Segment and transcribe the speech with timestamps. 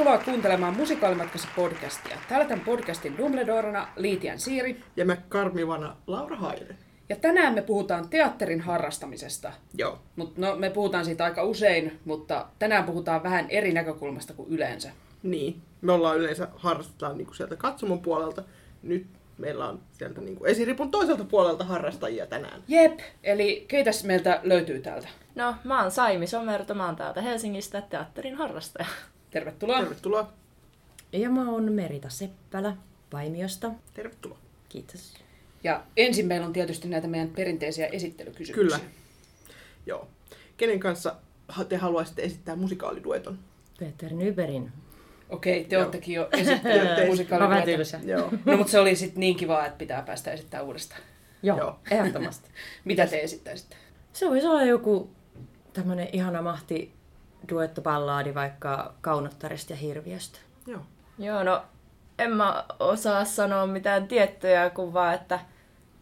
[0.00, 2.18] Tervetuloa kuuntelemaan Musikaalimatkassa podcastia.
[2.28, 4.82] Täällä tämän podcastin Dumbledorena Liitian Siiri.
[4.96, 6.76] Ja me karmivana Laura Haire.
[7.08, 9.52] Ja tänään me puhutaan teatterin harrastamisesta.
[9.74, 9.98] Joo.
[10.16, 14.90] Mut no, me puhutaan siitä aika usein, mutta tänään puhutaan vähän eri näkökulmasta kuin yleensä.
[15.22, 15.62] Niin.
[15.80, 18.42] Me ollaan yleensä harrastetaan niinku sieltä katsomon puolelta.
[18.82, 19.06] Nyt
[19.38, 22.62] meillä on sieltä niinku esiripun toiselta puolelta harrastajia tänään.
[22.68, 25.08] Jep, eli keitäs meiltä löytyy täältä?
[25.34, 28.86] No, mä oon Saimi Somerto, mä oon täältä Helsingistä teatterin harrastaja.
[29.30, 29.78] Tervetuloa.
[29.78, 30.32] Tervetuloa.
[31.12, 32.76] Ja mä oon Merita Seppälä
[33.10, 33.70] Paimiosta.
[33.94, 34.38] Tervetuloa.
[34.68, 35.14] Kiitos.
[35.64, 38.78] Ja ensin meillä on tietysti näitä meidän perinteisiä esittelykysymyksiä.
[38.78, 38.90] Kyllä.
[39.86, 40.08] Joo.
[40.56, 41.16] Kenen kanssa
[41.68, 43.38] te haluaisitte esittää musikaalidueton?
[43.78, 44.72] Peter Nyberin.
[45.28, 48.00] Okei, te oottekin jo esittäneet tylsä.
[48.04, 48.32] Joo.
[48.44, 51.00] No mutta se oli sitten niin kivaa, että pitää päästä esittämään uudestaan.
[51.42, 51.78] Joo, Joo.
[51.90, 52.50] Ehdottomasti.
[52.84, 53.76] Mitä te esittäisitte?
[54.12, 55.10] Se voisi olla joku
[55.72, 56.92] tämmönen ihana mahti
[57.48, 60.38] duettoballaadi vaikka Kaunottaresta ja Hirviöstä.
[60.66, 60.80] Joo.
[61.18, 61.62] Joo, no
[62.18, 65.40] en mä osaa sanoa mitään tiettyjä, kun vaan, että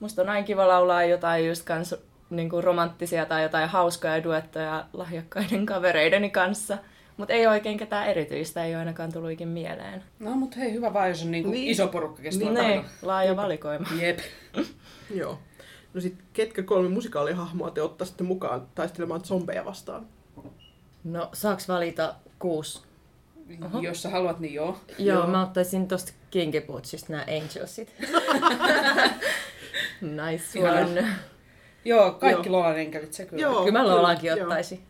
[0.01, 1.95] musta on aina kiva laulaa jotain just kans
[2.31, 6.79] niinku romanttisia tai jotain hauskoja duettoja lahjakkaiden kavereideni kanssa.
[7.17, 10.03] Mutta ei oikein ketään erityistä, ei ole ainakaan tullut ikin mieleen.
[10.19, 11.69] No mutta hei, hyvä vaan, jos on niinku Niin.
[11.69, 12.85] iso porukka kestaa Niin, niin.
[13.03, 13.89] laaja valikoima.
[14.01, 14.19] Jep.
[15.15, 15.39] Joo.
[15.95, 20.07] No sit ketkä kolme musikaalihahmoa te ottaisitte mukaan taistelemaan zombeja vastaan?
[21.13, 22.83] No, saaks valita kuusi?
[23.65, 23.81] Oho.
[23.81, 24.81] Jos sä haluat, niin joo.
[24.99, 25.27] Joo, Joo.
[25.27, 27.95] Mä ottaisin tosta Kinky Bootsista nämä Angelsit.
[30.01, 30.81] nice Ihana.
[30.87, 31.05] one.
[31.85, 32.59] Joo, kaikki Joo.
[32.59, 33.43] Lolan enkelit, se kyllä.
[33.43, 33.65] Joo.
[33.65, 34.41] Kyllä mä Lolankin joo.
[34.43, 34.81] ottaisin.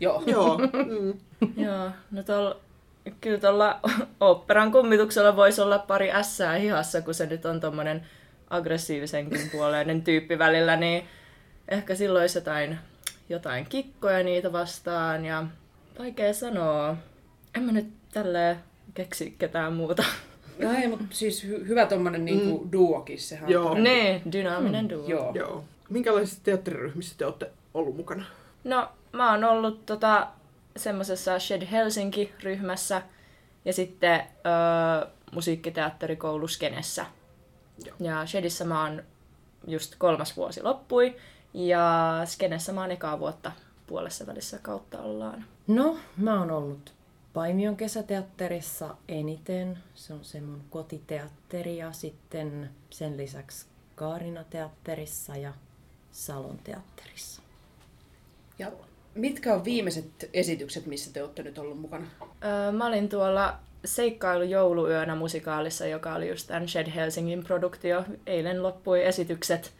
[0.00, 0.22] Joo.
[0.26, 0.58] Joo.
[0.88, 1.14] Mm.
[1.56, 2.54] Joo, no tol,
[3.20, 3.80] kyllä tuolla
[4.20, 8.06] oopperan kummituksella voisi olla pari ässää hihassa, kun se nyt on tommonen
[8.50, 11.04] aggressiivisenkin puoleinen tyyppi välillä, niin
[11.68, 12.78] ehkä silloin olisi jotain,
[13.28, 15.44] jotain kikkoja niitä vastaan ja
[15.98, 16.96] vaikea sanoa.
[17.54, 18.56] En mä nyt tälleen
[18.94, 20.04] keksi ketään muuta.
[20.58, 22.72] No ei, mutta siis hy- hyvä tommonen niinku mm.
[22.72, 23.74] duokin, sehän on Joo.
[23.74, 25.06] niin, dynaaminen duo.
[25.06, 25.32] Joo.
[25.34, 25.64] Joo.
[25.90, 28.24] Minkälaisissa teatteriryhmissä te olette ollut mukana?
[28.64, 30.26] No, mä oon ollut tota,
[30.76, 33.02] semmosessa Shed Helsinki-ryhmässä
[33.64, 37.06] ja sitten öö, musiikkiteatterikouluskenessä.
[37.84, 37.96] Joo.
[38.00, 39.02] Ja Shedissä mä oon
[39.66, 41.16] just kolmas vuosi loppui
[41.54, 43.52] ja Skenessä mä oon ekaa vuotta
[43.88, 45.44] puolessa välissä kautta ollaan.
[45.66, 46.92] No, mä oon ollut
[47.32, 49.78] Paimion kesäteatterissa eniten.
[49.94, 55.52] Se on se mun kotiteatteri ja sitten sen lisäksi Kaarina-teatterissa ja
[56.12, 57.42] Salon teatterissa.
[58.58, 58.72] Ja
[59.14, 62.06] mitkä on viimeiset esitykset, missä te olette nyt ollut mukana?
[62.44, 68.04] Öö, mä olin tuolla Seikkailu jouluyönä musikaalissa, joka oli just tämän Shed Helsingin produktio.
[68.26, 69.72] Eilen loppui esitykset,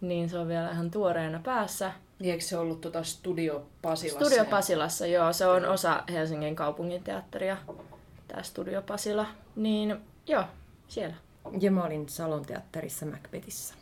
[0.00, 1.92] niin se on vielä ihan tuoreena päässä.
[2.18, 4.24] Niin eikö se ollut tota Studio Pasilassa?
[4.24, 7.56] Studio Pasilassa, joo, se on osa Helsingin kaupungin teatteria,
[8.28, 9.26] tämä Studio Pasila.
[9.56, 9.96] Niin
[10.26, 10.44] joo,
[10.88, 11.16] siellä.
[11.60, 13.74] Ja mä olin Salon teatterissa Macbethissä.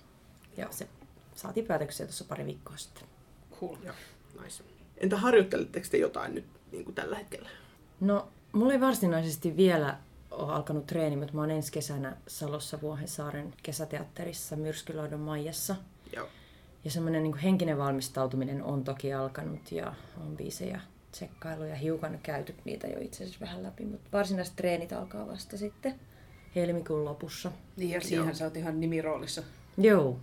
[0.56, 0.88] Ja se
[1.34, 3.02] saatiin päätöksiä tuossa pari viikkoa sitten.
[3.60, 3.76] Cool.
[3.84, 3.94] Joo.
[4.42, 4.64] Nice.
[4.98, 7.48] Entä harjoitteletteko te jotain nyt niin kuin tällä hetkellä?
[8.00, 9.98] No, mulla ei varsinaisesti vielä
[10.30, 15.76] ole alkanut treeni, mutta mä oon ensi kesänä Salossa Vuohensaaren kesäteatterissa Myrskylaudon Maijassa.
[16.16, 16.28] Joo.
[16.86, 20.80] Ja semmoinen niin henkinen valmistautuminen on toki alkanut ja on biisejä
[21.12, 25.56] tsekkailu ja hiukan käyty niitä jo itse asiassa vähän läpi, mutta varsinaiset treenit alkaa vasta
[25.56, 25.94] sitten
[26.56, 27.52] helmikuun lopussa.
[27.76, 29.42] Niin ja siihen sä oot ihan nimiroolissa.
[29.78, 30.19] Joo,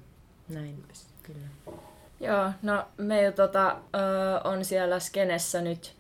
[0.50, 0.84] näin.
[1.24, 1.48] Kyllä.
[2.20, 5.96] Joo, no meillä tota, ö, on siellä Skenessä nyt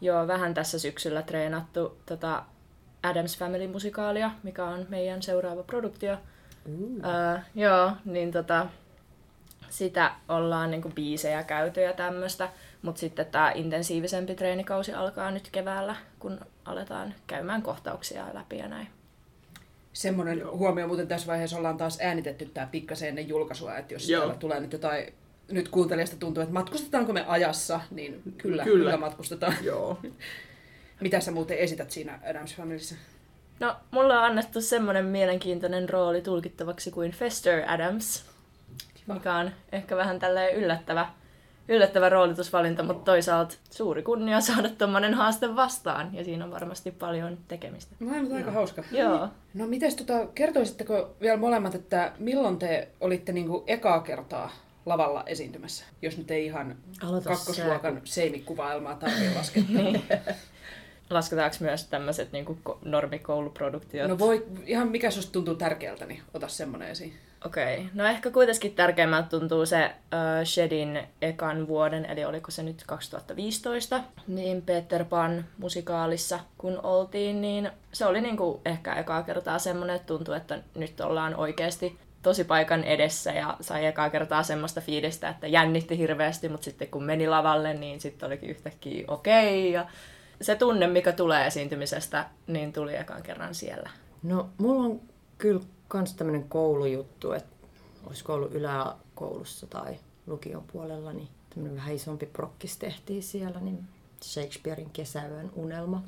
[0.00, 2.44] jo vähän tässä syksyllä treenattu tota
[3.02, 6.16] Adams Family-musikaalia, mikä on meidän seuraava produktio.
[6.66, 7.00] Uh.
[7.04, 8.66] Ö, joo, niin tota,
[9.76, 12.48] sitä ollaan niinku biisejä käyty ja tämmöistä,
[12.82, 18.88] mutta sitten tämä intensiivisempi treenikausi alkaa nyt keväällä, kun aletaan käymään kohtauksia läpi ja näin.
[19.92, 24.20] Semmoinen huomio muuten tässä vaiheessa ollaan taas äänitetty tämä pikkasen ennen julkaisua, että jos Joo.
[24.20, 25.14] täällä tulee nyt jotain,
[25.50, 28.76] nyt kuuntelijasta tuntuu, että matkustetaanko me ajassa, niin kyllä, kyllä, Kyllä.
[28.78, 29.54] kyllä matkustetaan.
[29.62, 29.98] Joo.
[31.00, 32.94] Mitä sä muuten esität siinä Adams Familyssä?
[33.60, 38.33] No, mulle on annettu semmoinen mielenkiintoinen rooli tulkittavaksi kuin Fester Adams,
[39.06, 41.06] mikä on ehkä vähän tälleen yllättävä,
[41.68, 46.14] yllättävä roolitusvalinta, mutta toisaalta suuri kunnia saada tuommoinen haaste vastaan.
[46.14, 47.94] Ja siinä on varmasti paljon tekemistä.
[48.00, 48.82] No, mutta aika hauska.
[48.92, 49.28] Joo.
[49.54, 54.50] No mites tota, kertoisitteko vielä molemmat, että milloin te olitte niinku ekaa kertaa
[54.86, 59.62] lavalla esiintymässä, jos nyt ei ihan Aloita kakkosluokan seimikuvaelmaa tarvitse laskea.
[59.74, 60.02] Niin.
[61.10, 64.08] Lasketaanko myös tämmöiset niin normikouluproduktiot?
[64.08, 67.14] No voi, ihan mikä susta tuntuu tärkeältä, niin ota semmonen esiin.
[67.46, 67.86] Okei, okay.
[67.94, 74.00] no ehkä kuitenkin tärkeimmältä tuntuu se uh, Shedin ekan vuoden, eli oliko se nyt 2015,
[74.26, 80.06] niin Peter Pan musikaalissa kun oltiin, niin se oli niinku ehkä ekaa kertaa semmoinen, että
[80.06, 85.46] tuntui, että nyt ollaan oikeasti tosi paikan edessä ja sai ekaa kertaa semmoista fiilistä, että
[85.46, 89.68] jännitti hirveästi, mutta sitten kun meni lavalle, niin sitten olikin yhtäkkiä okei.
[89.68, 89.86] Okay, ja
[90.40, 93.90] se tunne, mikä tulee esiintymisestä, niin tuli ekan kerran siellä.
[94.22, 95.00] No, mulla on
[95.38, 97.66] kyllä kans tämmönen koulujuttu, että
[98.06, 99.96] olisiko ollut yläkoulussa tai
[100.26, 103.78] lukion puolella, niin tämmönen vähän isompi prokkis tehtiin siellä, niin
[104.22, 106.02] Shakespearein kesäyön unelma.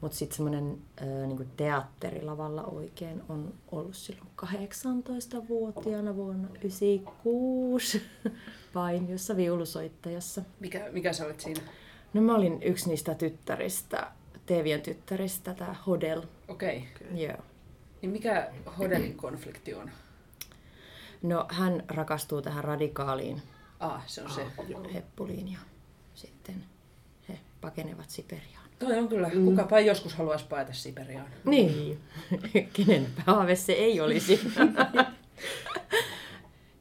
[0.00, 0.78] Mutta sitten semmoinen
[1.26, 8.02] niinku teatterilavalla oikein on ollut silloin 18-vuotiaana vuonna 96
[8.72, 10.42] Paimiossa viulusoittajassa.
[10.60, 11.60] Mikä, mikä sä olet siinä?
[12.14, 14.12] No mä olin yksi niistä tyttäristä,
[14.46, 16.22] Tevien tyttäristä, tää Hodel.
[16.48, 16.88] Okei.
[16.96, 17.18] Okay.
[17.18, 17.38] Joo.
[18.06, 18.48] Niin mikä
[18.78, 19.90] Hodelin konflikti on?
[21.22, 23.42] No hän rakastuu tähän radikaaliin
[23.80, 24.46] Ah, se on se.
[24.94, 25.58] heppuliin ja
[26.14, 26.64] sitten
[27.28, 28.64] he pakenevat Siperiaan.
[28.78, 29.30] Toi on kyllä.
[29.30, 31.26] Kukapa ei joskus haluaisi paeta Siperiaan.
[31.44, 32.00] Niin,
[32.72, 34.40] kenen haave se ei olisi.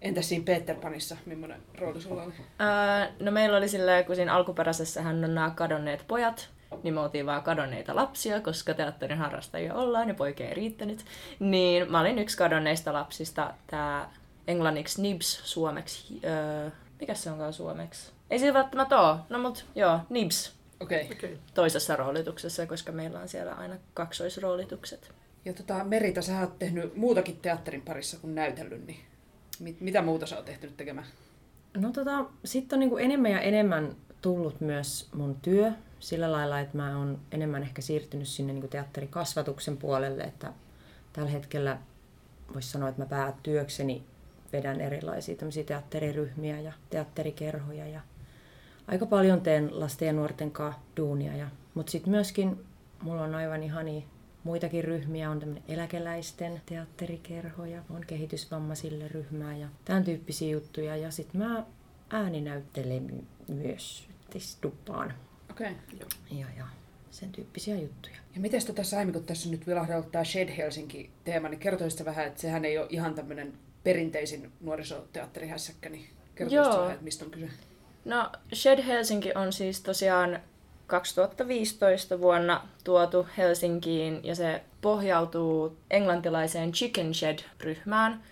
[0.02, 2.34] Entäs siinä Peter Panissa, millainen rooli sulla oli?
[2.60, 6.50] Ää, no meillä oli silleen, kun siinä alkuperäisessä hän on nämä kadonneet pojat,
[6.84, 11.06] niin me oltiin vaan kadonneita lapsia, koska teatterin harrastajia ollaan ja poikia ei riittänyt.
[11.40, 14.10] Niin mä olin yksi kadonneista lapsista, tää
[14.48, 16.70] englanniksi Nibs, suomeksi, öö,
[17.00, 18.12] mikä se onkaan suomeksi?
[18.30, 21.04] Ei se välttämättä oo, no mut joo, Nibs Okei.
[21.04, 21.18] Okay.
[21.18, 21.38] Okei.
[21.54, 25.12] toisessa roolituksessa, koska meillä on siellä aina kaksoisroolitukset.
[25.46, 29.00] Ja tota, Merita, sä oot tehnyt muutakin teatterin parissa kuin näytellyt, niin
[29.60, 31.08] mit, mitä muuta sä oot ehtinyt tekemään?
[31.78, 36.78] No tota, sitten on niinku enemmän ja enemmän tullut myös mun työ sillä lailla, että
[36.78, 40.54] mä oon enemmän ehkä siirtynyt sinne niinku teatterikasvatuksen puolelle, että
[41.14, 41.78] tällä hetkellä
[42.54, 44.04] voisi sanoa, että mä päätyökseni
[44.54, 45.36] vedän erilaisia
[45.66, 48.02] teatteriryhmiä ja teatterikerhoja ja
[48.88, 51.36] aika paljon teen lasten ja nuorten kanssa duunia.
[51.36, 52.66] Ja, mutta sitten myöskin
[53.02, 54.06] mulla on aivan ihani
[54.44, 60.96] muitakin ryhmiä, on tämmöinen eläkeläisten teatterikerho ja on kehitysvammaisille ryhmää ja tämän tyyppisiä juttuja.
[60.96, 61.66] Ja sitten mä
[62.16, 64.08] ääninäyttelen myös
[64.62, 65.14] tuppaan
[65.52, 65.72] Okei.
[65.72, 66.40] Okay.
[66.40, 66.66] ja, ja
[67.12, 68.16] sen tyyppisiä juttuja.
[68.36, 72.42] Ja miten tota Saimi, kun tässä nyt vilahdellut tämä Shed Helsinki-teema, niin kertoisitko vähän, että
[72.42, 73.54] sehän ei ole ihan tämmöinen
[73.84, 77.50] perinteisin nuorisoteatterihässäkkä, niin kertoisitko vähän, että mistä on kyse?
[78.06, 80.40] No, Shed Helsinki on siis tosiaan
[80.88, 88.24] 2015 vuonna tuotu Helsinkiin ja se pohjautuu englantilaiseen Chicken Shed-ryhmään.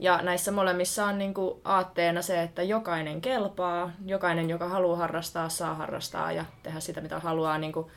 [0.00, 5.74] Ja näissä molemmissa on niinku aatteena se, että jokainen kelpaa, jokainen, joka haluaa harrastaa, saa
[5.74, 7.90] harrastaa ja tehdä sitä, mitä haluaa niinku,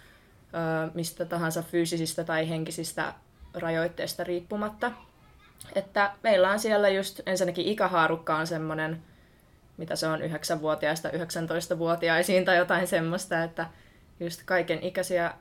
[0.54, 3.14] ö, mistä tahansa fyysisistä tai henkisistä
[3.54, 4.92] rajoitteista riippumatta.
[5.76, 9.04] Että meillä on siellä just ensinnäkin ikähaarukka on semmoinen,
[9.78, 13.66] mitä se on 9-vuotiaista 19-vuotiaisiin tai jotain semmoista, että
[14.20, 15.34] just kaiken ikäisiä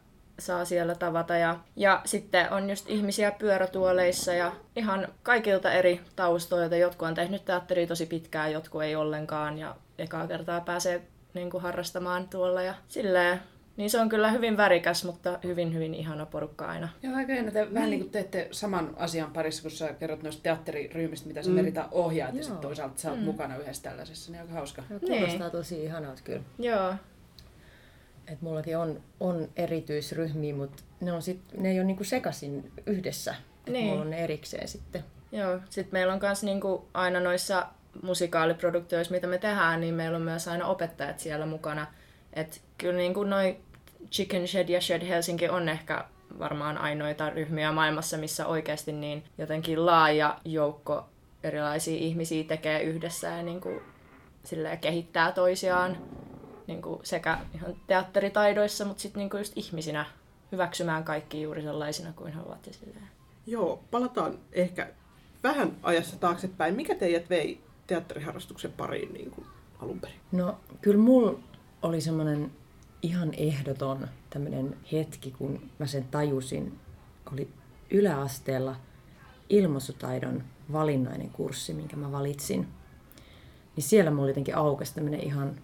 [0.47, 1.37] saa siellä tavata.
[1.37, 6.77] Ja, ja sitten on just ihmisiä pyörätuoleissa ja ihan kaikilta eri taustoilta.
[6.77, 11.03] Jotkut on tehnyt teatteria tosi pitkään, jotkut ei ollenkaan ja ekaa kertaa pääsee
[11.35, 13.41] niin kuin harrastamaan tuolla ja silleen.
[13.77, 16.89] Niin se on kyllä hyvin värikäs, mutta hyvin, hyvin ihana porukka aina.
[17.03, 17.51] Joo, aika jännä.
[17.51, 21.49] Te vähän niin kuin teette saman asian parissa, kun sä kerrot noista teatteriryhmistä, mitä sä
[21.51, 21.55] mm.
[21.55, 22.43] Merita ohjaat, ja Joo.
[22.43, 23.25] sitten toisaalta sä oot mm.
[23.25, 24.83] mukana yhdessä tällaisessa, niin aika hauska.
[24.91, 26.43] Ja kuulostaa tosi ihanalta kyllä.
[26.59, 26.95] Joo,
[28.27, 33.35] Et mullakin on, on erityisryhmiä, mutta ne, on sit, ne ei ole niinku sekasin yhdessä.
[33.69, 33.87] Niin.
[33.87, 35.05] Mulla on ne erikseen sitten.
[35.33, 37.67] Joo, sitten meillä on myös niinku aina noissa
[38.03, 41.87] musikaaliproduktioissa, mitä me tehdään, niin meillä on myös aina opettajat siellä mukana.
[42.33, 43.57] Et kyllä niinku noi
[44.11, 46.05] Chicken Shed ja Shed Helsinki on ehkä
[46.39, 51.09] varmaan ainoita ryhmiä maailmassa, missä oikeasti niin jotenkin laaja joukko
[51.43, 53.83] erilaisia ihmisiä tekee yhdessä ja niinku
[54.45, 55.97] silleen kehittää toisiaan
[56.67, 60.07] niinku sekä ihan teatteritaidoissa, mutta sitten niinku just ihmisinä
[60.53, 62.67] hyväksymään kaikki juuri sellaisina kuin he ovat.
[62.67, 63.09] Ja silleen.
[63.47, 64.91] Joo, palataan ehkä
[65.43, 66.75] vähän ajassa taaksepäin.
[66.75, 69.47] Mikä teidät vei teatteriharrastuksen pariin niin kuin
[69.79, 70.21] alun perin?
[70.33, 71.39] No kyllä mulla
[71.83, 72.53] oli semmoinen
[73.03, 76.79] ihan ehdoton tämmöinen hetki, kun mä sen tajusin.
[77.33, 77.49] Oli
[77.91, 78.77] yläasteella
[79.49, 82.69] ilmaisutaidon valinnainen kurssi, minkä mä valitsin.
[83.77, 85.61] Niin siellä mulla jotenkin aukesi tämmöinen ihan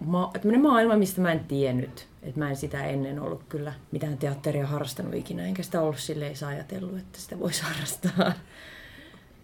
[0.00, 2.06] ma- tämmöinen maailma, mistä mä en tiennyt.
[2.22, 6.34] Että mä en sitä ennen ollut kyllä mitään teatteria harrastanut ikinä, enkä sitä ollut silleen
[6.46, 8.32] ajatellut, että sitä voisi harrastaa.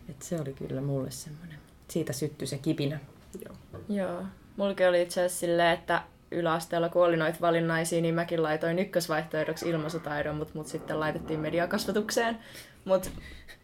[0.09, 1.59] Et se oli kyllä mulle semmoinen.
[1.89, 3.01] Siitä syttyi se kipinä.
[3.45, 3.55] Joo.
[3.89, 4.23] Joo.
[4.57, 9.69] Mulki oli itse asiassa silleen, että yläasteella kun oli noita valinnaisia, niin mäkin laitoin ykkösvaihtoehdoksi
[9.71, 12.39] ilmaisutaidon, mutta mut sitten laitettiin mediakasvatukseen.
[12.85, 13.05] Mut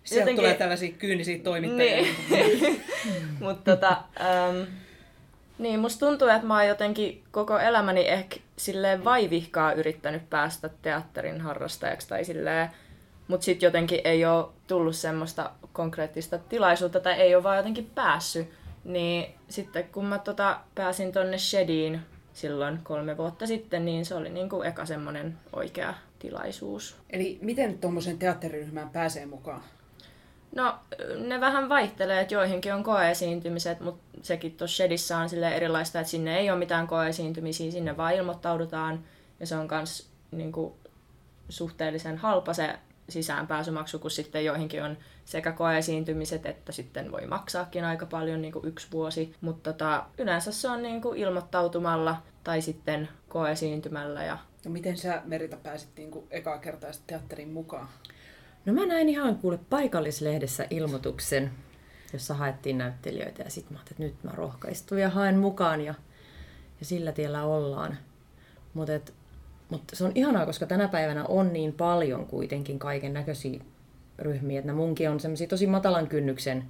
[0.05, 2.07] Sieltä jotenkin- tulee tällaisia kyynisiä toimittajia.
[2.31, 2.83] Niin.
[3.41, 4.63] Mutta tota, ähm,
[5.59, 11.41] niin, musta tuntuu, että mä oon jotenkin koko elämäni ehkä silleen vaivihkaa yrittänyt päästä teatterin
[11.41, 12.71] harrastajaksi tai silleen,
[13.29, 18.49] mutta sitten jotenkin ei ole tullut semmoista konkreettista tilaisuutta tai ei ole vaan jotenkin päässyt.
[18.85, 22.01] Niin sitten kun mä tota pääsin tonne Shediin
[22.33, 26.97] silloin kolme vuotta sitten, niin se oli niinku eka semmoinen oikea tilaisuus.
[27.11, 29.63] Eli miten tuommoisen teatteriryhmään pääsee mukaan?
[30.57, 30.75] No,
[31.19, 36.11] ne vähän vaihtelee, että joihinkin on koeesiintymiset, mutta sekin tuossa Shedissä on silleen erilaista, että
[36.11, 39.05] sinne ei ole mitään koeesiintymisiä, sinne vaan ilmoittaudutaan.
[39.41, 40.77] Ja se on myös niinku,
[41.49, 42.79] suhteellisen halpa se
[43.09, 48.69] sisäänpääsymaksu, kun sitten joihinkin on sekä koeesiintymiset, että sitten voi maksaakin aika paljon, niin kuin
[48.69, 49.35] yksi vuosi.
[49.41, 54.25] Mutta tota, yleensä se on niin kuin ilmoittautumalla tai sitten koeesiintymällä.
[54.25, 54.39] Ja...
[54.65, 57.89] No miten sä Merita pääsit niin ekaa kertaa sitten teatteriin mukaan?
[58.67, 61.51] No mä näin ihan kuule paikallislehdessä ilmoituksen,
[62.13, 65.95] jossa haettiin näyttelijöitä ja sitten mä ajattelin, että nyt mä rohkaistun ja haen mukaan ja,
[66.81, 67.99] ja sillä tiellä ollaan.
[68.75, 68.93] Mutta
[69.71, 73.61] mut se on ihanaa, koska tänä päivänä on niin paljon kuitenkin kaiken näköisiä
[74.19, 74.59] ryhmiä.
[74.59, 76.65] Että munkin on semmoisia tosi matalan kynnyksen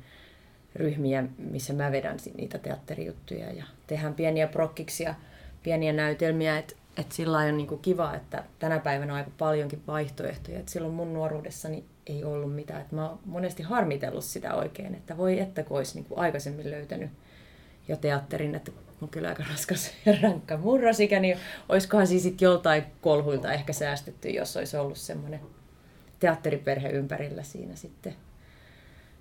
[0.76, 5.14] ryhmiä, missä mä vedän niitä teatterijuttuja ja tehdään pieniä prokkiksia,
[5.62, 6.58] pieniä näytelmiä.
[6.58, 10.58] Että et sillä on niinku kiva, että tänä päivänä on aika paljonkin vaihtoehtoja.
[10.58, 12.80] Et silloin mun nuoruudessani ei ollut mitään.
[12.80, 17.10] Et mä oon monesti harmitellut sitä oikein, että voi että kun olisi niinku aikaisemmin löytänyt
[17.88, 18.72] jo teatterin, että
[19.02, 21.36] on kyllä aika raskas ja rankka murrosikä, niin
[21.68, 25.40] olisikohan siis sit joltain kolhuilta ehkä säästetty, jos olisi ollut semmoinen
[26.20, 28.14] teatteriperhe ympärillä siinä sitten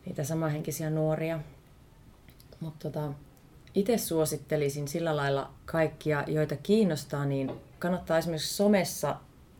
[0.05, 1.39] niitä samanhenkisiä nuoria.
[2.59, 3.13] Mutta tota,
[3.75, 9.15] itse suosittelisin sillä lailla kaikkia, joita kiinnostaa, niin kannattaa esimerkiksi somessa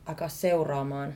[0.06, 1.14] alkaa seuraamaan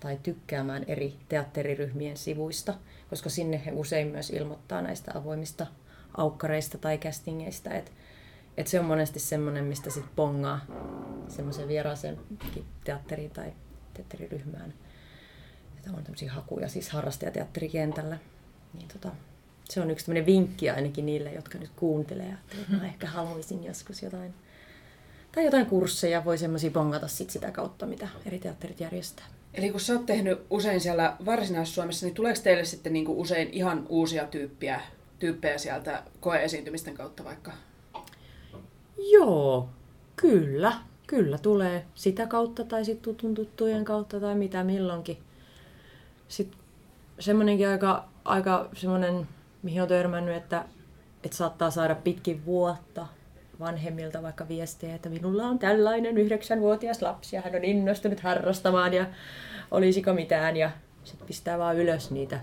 [0.00, 2.74] tai tykkäämään eri teatteriryhmien sivuista,
[3.10, 5.66] koska sinne he usein myös ilmoittaa näistä avoimista
[6.16, 7.70] aukkareista tai castingeista.
[7.70, 7.92] Et,
[8.56, 10.60] et se on monesti semmoinen, mistä sit pongaa
[11.28, 12.18] semmoisen vieraaseen
[12.84, 13.52] teatteriin tai
[13.94, 14.74] teatteriryhmään.
[15.76, 18.18] Että on tämmöisiä hakuja siis harrastajateatterikentällä.
[18.74, 19.12] Niin tota,
[19.70, 22.34] se on yksi tämmöinen vinkki ainakin niille, jotka nyt kuuntelee.
[22.60, 24.34] Että mä ehkä haluaisin joskus jotain,
[25.32, 29.24] tai jotain kursseja, voi semmoisia bongata sit sitä kautta, mitä eri teatterit järjestää.
[29.54, 33.86] Eli kun sä oot tehnyt usein siellä Varsinais-Suomessa, niin tuleeko teille sitten niinku usein ihan
[33.88, 34.80] uusia tyyppiä,
[35.18, 37.52] tyyppejä sieltä koeesiintymisten kautta vaikka?
[39.12, 39.68] Joo,
[40.16, 40.72] kyllä.
[41.06, 45.18] Kyllä tulee sitä kautta tai sitten tutun tuttujen kautta tai mitä milloinkin.
[46.28, 46.58] Sitten
[47.18, 49.28] semmoinenkin aika, aika semmoinen,
[49.62, 50.64] mihin on törmännyt, että,
[51.24, 53.06] että saattaa saada pitkin vuotta
[53.60, 59.06] vanhemmilta vaikka viestejä, että minulla on tällainen yhdeksänvuotias lapsi ja hän on innostunut harrastamaan ja
[59.70, 60.70] olisiko mitään ja
[61.04, 62.40] sitten pistää vaan ylös niitä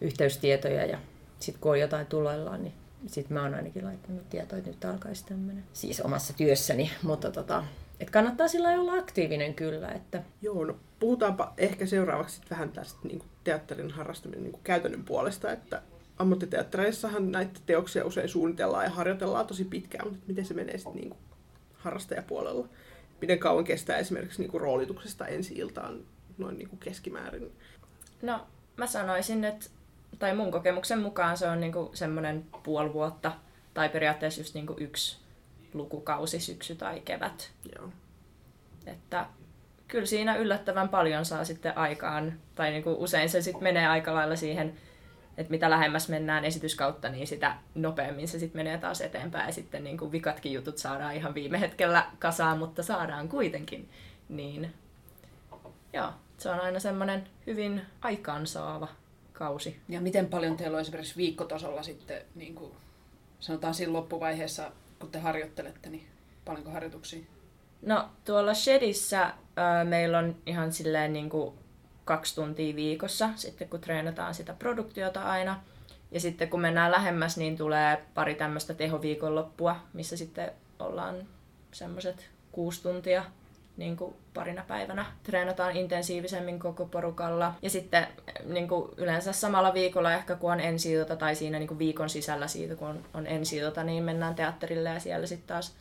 [0.00, 0.98] yhteystietoja ja
[1.38, 2.74] sitten kun on jotain tuloillaan, niin
[3.06, 5.64] sitten mä oon ainakin laittanut tietoa, että nyt alkaisi tämmöinen.
[5.72, 7.64] Siis omassa työssäni, mutta tota,
[8.00, 9.88] et kannattaa sillä olla aktiivinen kyllä.
[9.88, 10.22] Että...
[10.42, 15.82] Joo, no puhutaanpa ehkä seuraavaksi vähän tästä niin teatterin harrastaminen niin käytännön puolesta, että
[16.22, 21.08] ammattiteattereissahan näitä teoksia usein suunnitellaan ja harjoitellaan tosi pitkään, mutta miten se menee sitten niin
[21.08, 21.20] kuin
[21.74, 22.68] harrastajapuolella?
[23.20, 26.00] Miten kauan kestää esimerkiksi niin kuin roolituksesta ensi iltaan
[26.38, 27.52] noin niin kuin keskimäärin?
[28.22, 29.66] No, mä sanoisin, että
[30.18, 33.32] tai mun kokemuksen mukaan se on niinku semmoinen puoli vuotta,
[33.74, 35.18] tai periaatteessa just niinku yksi
[35.74, 37.50] lukukausi, syksy tai kevät.
[37.76, 37.88] Joo.
[38.86, 39.26] Että
[39.88, 44.36] kyllä siinä yllättävän paljon saa sitten aikaan, tai niinku usein se sitten menee aika lailla
[44.36, 44.74] siihen,
[45.42, 49.84] että mitä lähemmäs mennään esityskautta, niin sitä nopeammin se sitten menee taas eteenpäin, ja sitten
[49.84, 53.88] niinku vikatkin jutut saadaan ihan viime hetkellä kasaan, mutta saadaan kuitenkin.
[54.28, 54.74] Niin
[55.92, 56.08] joo,
[56.38, 58.88] se on aina semmoinen hyvin aikaansaava
[59.32, 59.80] kausi.
[59.88, 62.72] Ja miten paljon teillä on esimerkiksi viikkotasolla sitten, niin kuin
[63.40, 66.06] sanotaan siinä loppuvaiheessa, kun te harjoittelette, niin
[66.44, 67.24] paljonko harjoituksia?
[67.82, 69.34] No tuolla Shedissä äh,
[69.84, 71.54] meillä on ihan silleen niin kuin
[72.04, 75.60] kaksi tuntia viikossa, sitten kun treenataan sitä produktiota aina.
[76.10, 81.16] Ja sitten kun mennään lähemmäs, niin tulee pari tämmöistä tehoviikonloppua, missä sitten ollaan
[81.72, 83.24] semmoiset kuusi tuntia
[83.76, 87.54] niin kuin parina päivänä treenataan intensiivisemmin koko porukalla.
[87.62, 88.06] Ja sitten
[88.44, 92.46] niin kuin yleensä samalla viikolla ehkä kun on ensi tai siinä niin kuin viikon sisällä
[92.46, 95.74] siitä kun on, on ensi niin mennään teatterille ja siellä sitten taas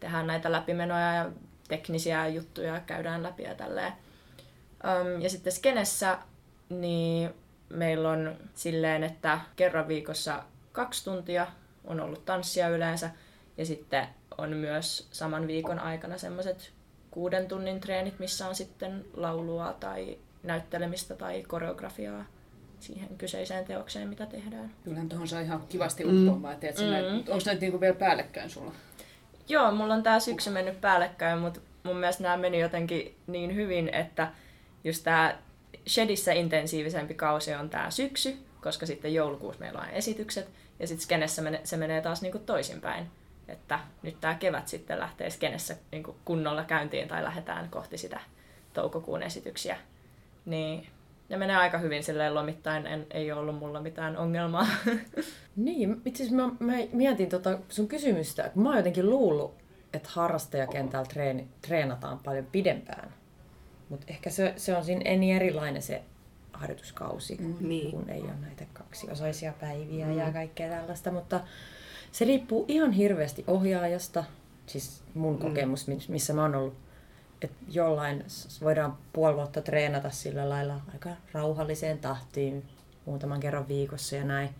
[0.00, 1.30] tehdään näitä läpimenoja ja
[1.68, 3.92] teknisiä juttuja käydään läpi ja tälleen.
[4.84, 6.18] Um, ja sitten Skenessä
[6.68, 7.30] niin
[7.68, 11.46] meillä on silleen, että kerran viikossa kaksi tuntia
[11.84, 13.10] on ollut tanssia yleensä
[13.58, 14.08] ja sitten
[14.38, 16.72] on myös saman viikon aikana semmoiset
[17.10, 22.24] kuuden tunnin treenit, missä on sitten laulua tai näyttelemistä tai koreografiaa
[22.80, 24.70] siihen kyseiseen teokseen, mitä tehdään.
[24.84, 26.56] Kyllähän tuohon saa ihan kivasti uppoamaan.
[26.56, 27.12] Mm.
[27.12, 27.18] Mm.
[27.18, 28.72] Onko näitä niinku vielä päällekkäin sulla?
[29.48, 33.88] Joo, mulla on tää syksy mennyt päällekkäin, mutta mun mielestä nämä meni jotenkin niin hyvin,
[33.88, 34.32] että
[34.84, 35.38] just tää
[35.88, 41.42] Shedissä intensiivisempi kausi on tää syksy, koska sitten joulukuussa meillä on esitykset, ja sitten Skenessä
[41.64, 43.06] se menee taas niinku toisinpäin.
[43.48, 48.20] Että nyt tämä kevät sitten lähtee Skenessä niinku kunnolla käyntiin tai lähdetään kohti sitä
[48.72, 49.76] toukokuun esityksiä.
[50.44, 50.86] Niin
[51.28, 54.66] ne menee aika hyvin silleen lomittain, en, ei ollut mulla mitään ongelmaa.
[55.56, 59.54] Niin, itse asiassa mä, mä mietin tota sun kysymystä, että mä oon jotenkin luullut,
[59.92, 63.14] että harrastajakentällä treeni, treenataan paljon pidempään.
[63.92, 66.02] Mutta ehkä se, se on siinä niin erilainen se
[66.52, 67.90] harjoituskausi, mm, niin.
[67.90, 70.18] kun ei ole näitä kaksiosaisia päiviä mm.
[70.18, 71.10] ja kaikkea tällaista.
[71.10, 71.40] Mutta
[72.12, 74.24] se riippuu ihan hirveästi ohjaajasta,
[74.66, 75.40] siis mun mm.
[75.40, 76.74] kokemus, missä mä oon ollut
[77.44, 78.24] että jollain
[78.62, 82.64] voidaan puoli vuotta treenata sillä lailla aika rauhalliseen tahtiin
[83.04, 84.50] muutaman kerran viikossa ja näin.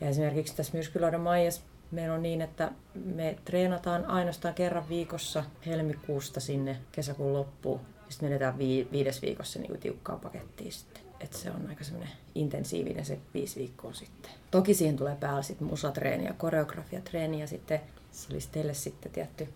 [0.00, 2.72] Ja esimerkiksi tässä Myrskyloiden Maijas meillä on niin, että
[3.04, 7.80] me treenataan ainoastaan kerran viikossa helmikuusta sinne kesäkuun loppuun.
[8.10, 11.02] Sitten menetään vi- viides viikossa niin kuin tiukkaan pakettiin sitten.
[11.20, 14.30] Että se on aika semmoinen intensiivinen se viisi viikkoa sitten.
[14.50, 17.80] Toki siihen tulee päällä sitten musatreeni ja koreografiatreeni ja sitten
[18.12, 19.48] se olisi teille sitten tietty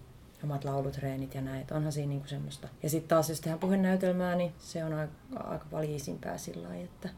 [0.44, 1.66] omat laulutreenit ja näin.
[1.70, 2.68] Onhan siinä niinku semmoista.
[2.82, 6.84] Ja sitten taas jos tehdään puhenäytelmää, niin se on aika, aika paljon isimpää sillä lailla,
[6.84, 7.08] että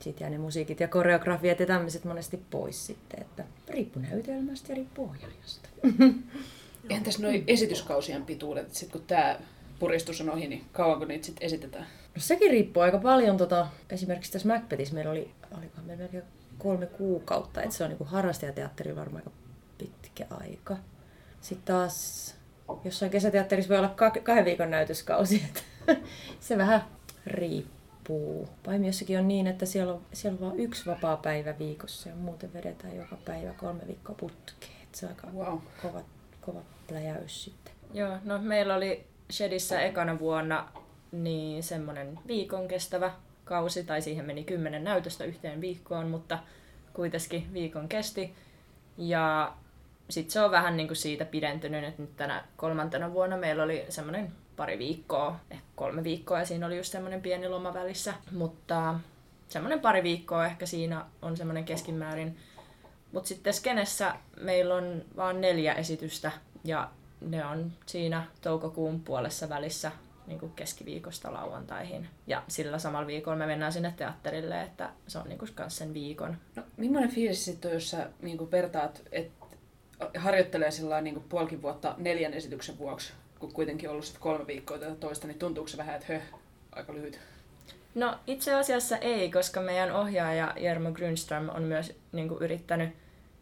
[0.00, 3.22] sitten jää ne musiikit ja koreografiat ja tämmöiset monesti pois sitten.
[3.22, 5.68] Että riippuu näytelmästä ja riippuu ohjaajasta.
[6.90, 9.38] Entäs noin esityskausien pituudet, sitten kun tämä
[9.84, 11.86] puristus on ohi, niin kauanko niitä sitten esitetään?
[12.14, 13.36] No sekin riippuu aika paljon.
[13.36, 16.24] Tota, esimerkiksi tässä Macbethissä meillä oli, olikohan meillä melkein
[16.58, 19.36] kolme kuukautta, että se on niin harrastajateatteri varmaan aika
[19.78, 20.76] pitkä aika.
[21.40, 22.34] Sitten taas
[22.84, 25.42] jossain kesäteatterissa voi olla kahden viikon näytöskausi.
[26.40, 26.84] se vähän
[27.26, 28.48] riippuu.
[28.64, 32.52] Paimiossakin on niin, että siellä on, siellä on vain yksi vapaa päivä viikossa ja muuten
[32.52, 34.72] vedetään joka päivä kolme viikkoa putkeen.
[34.92, 35.58] Se on aika wow.
[35.82, 36.00] kova,
[36.40, 37.74] kova pläjäys sitten.
[37.94, 40.68] Joo, no meillä oli Shedissä ekana vuonna
[41.12, 43.12] niin semmoinen viikon kestävä
[43.44, 46.38] kausi, tai siihen meni kymmenen näytöstä yhteen viikkoon, mutta
[46.92, 48.34] kuitenkin viikon kesti.
[48.96, 49.52] Ja
[50.10, 53.84] sitten se on vähän niin kuin siitä pidentynyt, että nyt tänä kolmantena vuonna meillä oli
[53.88, 58.94] semmoinen pari viikkoa, ehkä kolme viikkoa ja siinä oli just semmoinen pieni loma välissä, mutta
[59.48, 62.38] semmoinen pari viikkoa ehkä siinä on semmoinen keskimäärin.
[63.12, 66.32] Mutta sitten Skenessä meillä on vain neljä esitystä
[66.64, 66.90] ja
[67.30, 69.92] ne on siinä toukokuun puolessa välissä
[70.26, 72.08] niin kuin keskiviikosta lauantaihin.
[72.26, 76.36] Ja sillä samalla viikolla me mennään sinne teatterille, että se on niin kuin sen viikon.
[76.56, 79.46] No, millainen fiilis sitten on, jos sä niin kuin vertaat, että
[80.18, 84.78] harjoittelee sillä niin kuin puolikin vuotta neljän esityksen vuoksi, kun kuitenkin ollut sit kolme viikkoa
[84.78, 86.22] tätä toista, niin tuntuuko se vähän, että höh,
[86.72, 87.20] aika lyhyt?
[87.94, 92.90] No itse asiassa ei, koska meidän ohjaaja Jermo Grünström on myös niin kuin, yrittänyt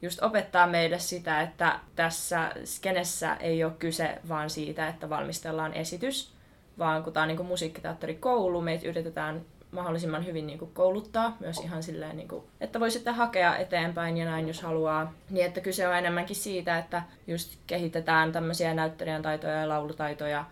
[0.03, 6.33] just opettaa meille sitä, että tässä skenessä ei ole kyse vaan siitä, että valmistellaan esitys,
[6.79, 11.83] vaan kun tämä on niin musiikkiteatterikoulu, meitä yritetään mahdollisimman hyvin niin kuin kouluttaa myös ihan
[11.83, 15.13] silleen, niin kuin, että voi sitten hakea eteenpäin ja näin, jos haluaa.
[15.31, 20.45] Niin että kyse on enemmänkin siitä, että just kehitetään tämmöisiä näyttelijän taitoja ja laulutaitoja,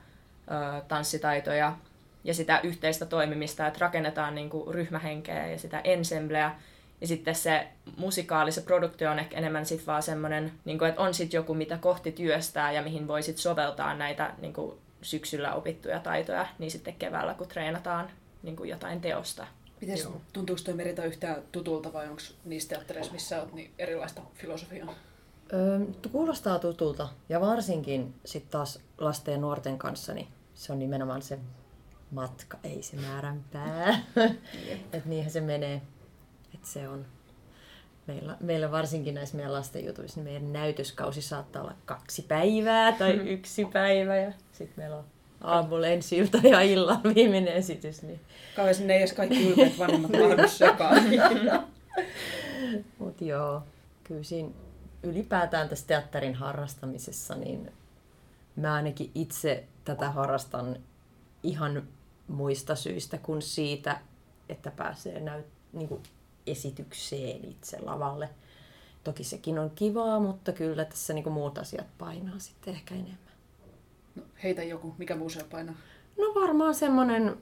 [0.89, 1.73] tanssitaitoja
[2.25, 6.55] ja sitä yhteistä toimimista, että rakennetaan niin kuin ryhmähenkeä ja sitä ensembleä.
[7.01, 11.15] Ja sitten se musikaali, se produktio on ehkä enemmän sit vaan semmoinen, niin että on
[11.15, 16.01] sitten joku, mitä kohti työstää ja mihin voi sitten soveltaa näitä niin kuin syksyllä opittuja
[16.01, 18.11] taitoja, niin sitten keväällä kun treenataan
[18.43, 19.47] niin kuin jotain teosta.
[19.81, 19.99] Miten
[20.33, 24.95] tuntuuko tuo Merita yhtään tutulta vai onko niissä teattereissa, missä olet, niin erilaista filosofiaa?
[25.53, 25.79] Öö,
[26.13, 31.39] kuulostaa tutulta ja varsinkin sitten taas lasten ja nuorten kanssa, niin se on nimenomaan se
[32.11, 34.05] matka, ei se määränpää.
[34.93, 35.83] että niinhän se menee.
[36.61, 37.07] Että se on
[38.07, 43.13] meillä, meillä varsinkin näissä meidän lasten jutuissa, niin meidän näytöskausi saattaa olla kaksi päivää tai
[43.35, 45.05] yksi päivä ja sitten meillä on
[45.41, 48.03] aamulla ensi ilta ja illalla viimeinen esitys.
[48.03, 48.21] Niin...
[48.57, 50.65] Kauan sinne ei edes kaikki ylpeät vanhemmat mahdollisesti
[52.99, 53.63] Mutta joo,
[54.05, 54.51] kyllä siinä
[55.03, 57.73] ylipäätään tässä teatterin harrastamisessa, niin
[58.57, 60.77] mä ainakin itse tätä harrastan
[61.43, 61.83] ihan
[62.29, 64.01] muista syistä kuin siitä,
[64.49, 66.03] että pääsee näyt, niin kuin
[66.47, 68.29] esitykseen itse lavalle.
[69.05, 73.35] toki sekin on kivaa, mutta kyllä tässä niin muut asiat painaa sitten ehkä enemmän.
[74.15, 75.75] No, heitä joku, mikä museo painaa?
[76.19, 77.37] No varmaan semmoinen,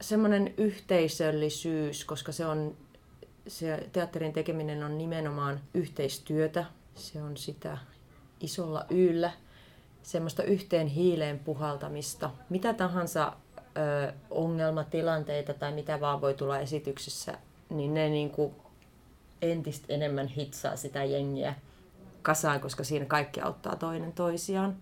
[0.00, 2.76] semmoinen yhteisöllisyys, koska se on
[3.48, 6.64] se teatterin tekeminen on nimenomaan yhteistyötä.
[6.94, 7.78] Se on sitä
[8.40, 9.32] isolla yllä,
[10.02, 12.30] semmoista yhteen hiileen puhaltamista.
[12.48, 17.38] Mitä tahansa ö, ongelmatilanteita tai mitä vaan voi tulla esityksessä,
[17.70, 18.54] niin ne niin kuin
[19.42, 21.54] entistä enemmän hitsaa sitä jengiä
[22.22, 24.76] kasaan, koska siinä kaikki auttaa toinen toisiaan.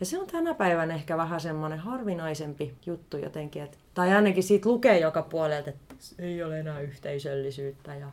[0.00, 4.68] Ja se on tänä päivänä ehkä vähän semmoinen harvinaisempi juttu jotenkin, että, tai ainakin siitä
[4.68, 8.06] lukee joka puolelta, että ei ole enää yhteisöllisyyttä ja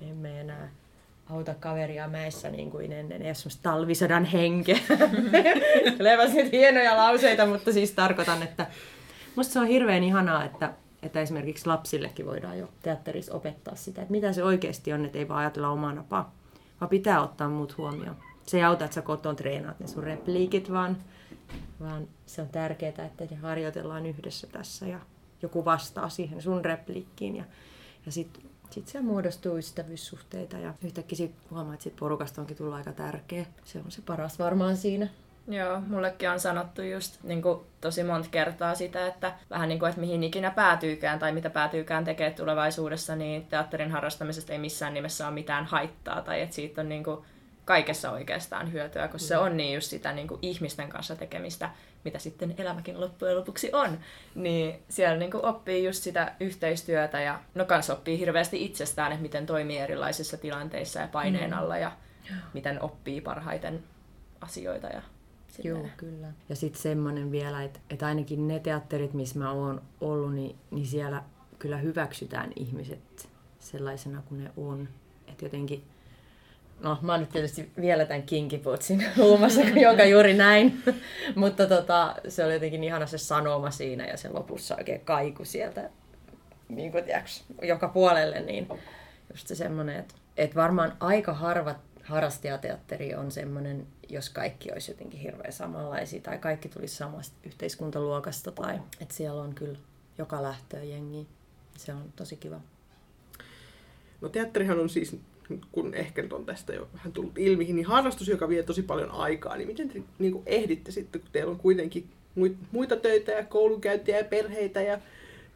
[0.00, 0.68] emme enää
[1.30, 4.78] auta kaveria mäessä niin kuin ennen, ei ole semmoista talvisodan henkeä.
[5.98, 8.66] Tulevat nyt hienoja lauseita, mutta siis tarkoitan, että
[9.36, 10.72] musta se on hirveän ihanaa, että,
[11.02, 15.28] että esimerkiksi lapsillekin voidaan jo teatterissa opettaa sitä, että mitä se oikeasti on, että ei
[15.28, 16.34] vaan ajatella omaa napaa,
[16.80, 18.16] vaan pitää ottaa muut huomioon.
[18.46, 20.96] Se ei auta, että sä koton treenaat ne sun repliikit, vaan,
[21.80, 25.00] vaan se on tärkeää, että harjoitellaan yhdessä tässä ja
[25.42, 27.36] joku vastaa siihen sun repliikkiin.
[27.36, 27.44] Ja,
[28.06, 32.74] ja sitten sit siellä muodostuu ystävyyssuhteita ja yhtäkkiä sit huomaa, että sit porukasta onkin tullut
[32.74, 33.46] aika tärkeä.
[33.64, 35.08] Se on se paras varmaan siinä.
[35.48, 39.88] Joo, mullekin on sanottu just niin kuin, tosi monta kertaa sitä, että vähän niin kuin,
[39.88, 45.26] että mihin ikinä päätyykään tai mitä päätyykään tekemään tulevaisuudessa, niin teatterin harrastamisesta ei missään nimessä
[45.26, 47.24] ole mitään haittaa tai että siitä on niin kuin,
[47.64, 51.70] kaikessa oikeastaan hyötyä, koska se on niin just sitä niin kuin ihmisten kanssa tekemistä,
[52.04, 53.98] mitä sitten elämäkin loppujen lopuksi on.
[54.34, 59.22] Niin siellä niin kuin oppii just sitä yhteistyötä ja no kans oppii hirveästi itsestään, että
[59.22, 61.58] miten toimii erilaisissa tilanteissa ja paineen mm.
[61.58, 61.92] alla ja
[62.52, 63.82] miten oppii parhaiten
[64.40, 65.02] asioita ja
[65.62, 66.32] Joo, kyllä.
[66.48, 70.86] Ja sitten semmoinen vielä, että, että ainakin ne teatterit, missä mä oon ollut, niin, niin
[70.86, 71.22] siellä
[71.58, 74.88] kyllä hyväksytään ihmiset sellaisena kuin ne on.
[75.28, 75.84] Että jotenkin
[76.82, 80.82] No, mä oon nyt tietysti vielä tämän kinkiputsin huumassa, joka juuri näin.
[81.34, 85.90] Mutta tota, se oli jotenkin ihana se sanoma siinä ja se lopussa oikein kaiku sieltä
[86.68, 88.40] niin kuin, tiiäks, joka puolelle.
[88.40, 88.68] Niin
[89.30, 95.20] just se semmoinen, että, että varmaan aika harva harrastajateatteri on semmoinen, jos kaikki olisi jotenkin
[95.20, 99.78] hirveän samanlaisia tai kaikki tulisi samasta yhteiskuntaluokasta tai että siellä on kyllä
[100.18, 101.26] joka lähtöä jengi.
[101.76, 102.60] Se on tosi kiva.
[104.20, 105.16] No teatterihan on siis
[105.72, 109.10] kun ehkä nyt on tästä jo vähän tullut ilmi, niin harrastus, joka vie tosi paljon
[109.10, 112.10] aikaa, niin miten te niin kuin ehditte sitten, kun teillä on kuitenkin
[112.72, 114.98] muita töitä ja koulunkäyntiä ja perheitä ja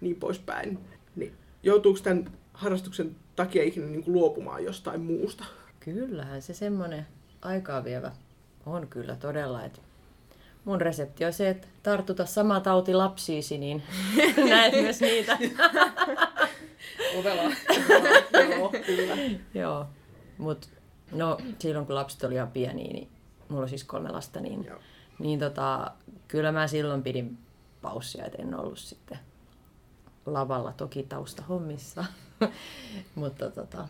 [0.00, 0.78] niin poispäin,
[1.16, 5.44] niin joutuuko tämän harrastuksen takia ikinä niin kuin luopumaan jostain muusta?
[5.80, 7.06] Kyllähän se semmoinen
[7.42, 8.12] aikaa vievä
[8.66, 9.80] on kyllä todella, että
[10.64, 13.82] mun resepti on se, että tartuta sama tauti lapsiisi, niin
[14.50, 15.38] näet myös niitä.
[17.18, 17.42] Ovela.
[18.50, 19.16] Joo, kyllä.
[19.54, 19.86] Joo,
[20.38, 20.68] mutta
[21.12, 23.08] no silloin kun lapset oli ihan pieniä, niin
[23.48, 24.78] mulla on siis kolme lasta, niin, Joo.
[25.18, 25.90] niin tota,
[26.28, 27.38] kyllä mä silloin pidin
[27.82, 29.18] paussia, että en ollut sitten
[30.26, 32.04] lavalla toki taustahommissa.
[33.14, 33.88] mutta tota,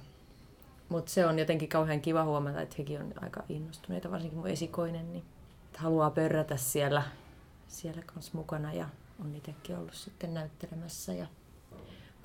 [0.88, 5.12] mut se on jotenkin kauhean kiva huomata, että hekin on aika innostuneita, varsinkin mun esikoinen,
[5.12, 5.24] niin
[5.66, 7.02] että haluaa pörrätä siellä,
[7.68, 8.88] siellä kanssa mukana ja
[9.24, 11.26] on itsekin ollut sitten näyttelemässä ja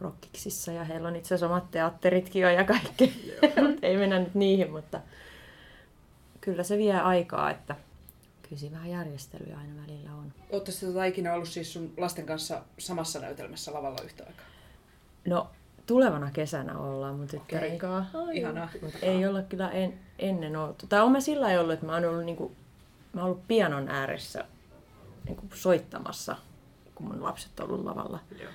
[0.02, 3.36] rokkiksissa ja heillä on itse asiassa omat teatteritkin jo ja kaikki.
[3.82, 5.02] ei mennä nyt niihin, mutta
[6.42, 7.76] kyllä se vie aikaa, että
[8.42, 10.34] kyllä siinä vähän järjestelyä aina välillä on.
[10.52, 14.46] Oletteko tota ikinä ollut siis sun lasten kanssa samassa näytelmässä lavalla yhtä aikaa?
[15.26, 15.50] No,
[15.86, 18.18] tulevana kesänä ollaan mun tyttären kanssa.
[18.32, 18.70] Ihanaa.
[18.82, 20.88] Mutta ei olla kyllä en, ennen oltu.
[20.88, 22.52] Tai on mä sillä ollut, että mä oon ollut, niinku,
[23.14, 24.46] mä oon ollut pianon ääressä
[25.26, 26.36] niinku, soittamassa,
[26.96, 28.20] kun mun lapset on ollut lavalla.
[28.42, 28.52] Joo.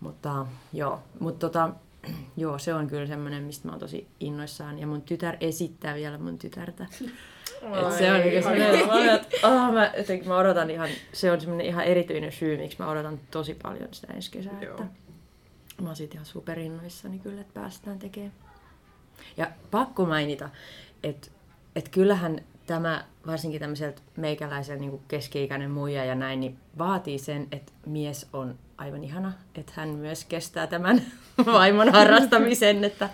[0.00, 1.70] Mutta joo, mutta tota,
[2.36, 4.78] joo, se on kyllä semmoinen, mistä mä oon tosi innoissaan.
[4.78, 6.86] Ja mun tytär esittää vielä mun tytärtä.
[7.64, 11.66] Et se on niin semmoinen, että oh, mä, jotenkin mä odotan ihan, se on semmoinen
[11.66, 14.62] ihan erityinen syy, miksi mä odotan tosi paljon sitä ensi kesää.
[14.62, 14.70] Joo.
[14.70, 15.03] Että
[15.82, 18.32] mä oon siitä ihan superinnoissani kyllä, että päästään tekemään.
[19.36, 20.48] Ja pakko mainita,
[21.02, 21.28] että,
[21.76, 27.72] että kyllähän tämä, varsinkin tämmöiseltä meikäläisellä niin keski-ikäinen muija ja näin, niin vaatii sen, että
[27.86, 31.02] mies on aivan ihana, että hän myös kestää tämän
[31.52, 33.10] vaimon harrastamisen, että,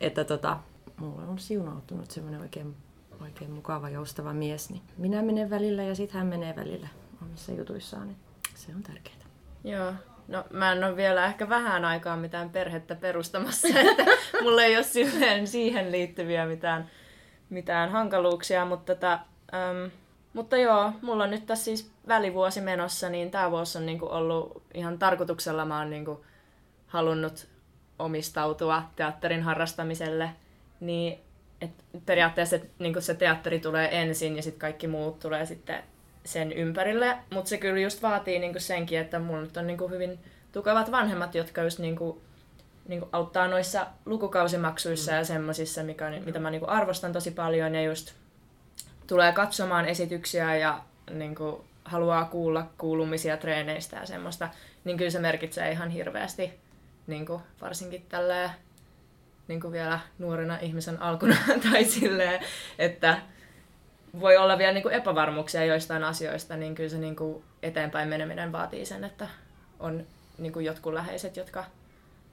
[0.00, 0.58] että tota,
[0.96, 2.76] mulla on siunautunut semmoinen oikein,
[3.20, 6.88] oikein mukava, joustava mies, niin minä menen välillä ja sitten hän menee välillä
[7.22, 8.18] omissa jutuissaan, niin
[8.54, 9.16] se on tärkeää.
[9.64, 9.92] Joo,
[10.32, 14.04] No mä en ole vielä ehkä vähän aikaa mitään perhettä perustamassa, että
[14.42, 14.84] mulla ei ole
[15.46, 16.90] siihen liittyviä mitään,
[17.50, 19.12] mitään hankaluuksia, mutta tota,
[19.54, 19.90] äm,
[20.32, 24.62] mutta joo, mulla on nyt tässä siis välivuosi menossa, niin tämä vuosi on niinku ollut
[24.74, 26.24] ihan tarkoituksella mä oon niinku
[26.86, 27.48] halunnut
[27.98, 30.30] omistautua teatterin harrastamiselle.
[30.80, 31.20] Niin
[31.60, 31.70] et
[32.06, 35.82] periaatteessa et, niin se teatteri tulee ensin ja sitten kaikki muut tulee sitten
[36.24, 40.18] sen ympärille, mutta se kyllä just vaatii niin senkin, että mulla nyt on niin hyvin
[40.52, 42.20] tukevat vanhemmat, jotka just niin kuin,
[42.88, 45.18] niin kuin auttaa noissa lukukausimaksuissa mm.
[45.18, 48.12] ja semmoisissa, mikä, mitä mä niin arvostan tosi paljon ja just
[49.06, 50.80] tulee katsomaan esityksiä ja
[51.10, 54.48] niin kuin, haluaa kuulla kuulumisia treeneistä ja semmoista,
[54.84, 56.52] niin kyllä se merkitsee ihan hirveästi,
[57.06, 58.50] niin kuin, varsinkin tälleen
[59.48, 61.36] niin kuin vielä nuorena ihmisen alkuna
[61.72, 62.40] tai silleen,
[62.78, 63.18] että
[64.20, 68.52] voi olla vielä niin kuin epävarmuuksia joistain asioista, niin kyllä se niin kuin eteenpäin meneminen
[68.52, 69.28] vaatii sen, että
[69.80, 70.06] on
[70.38, 71.64] niin kuin jotkut läheiset, jotka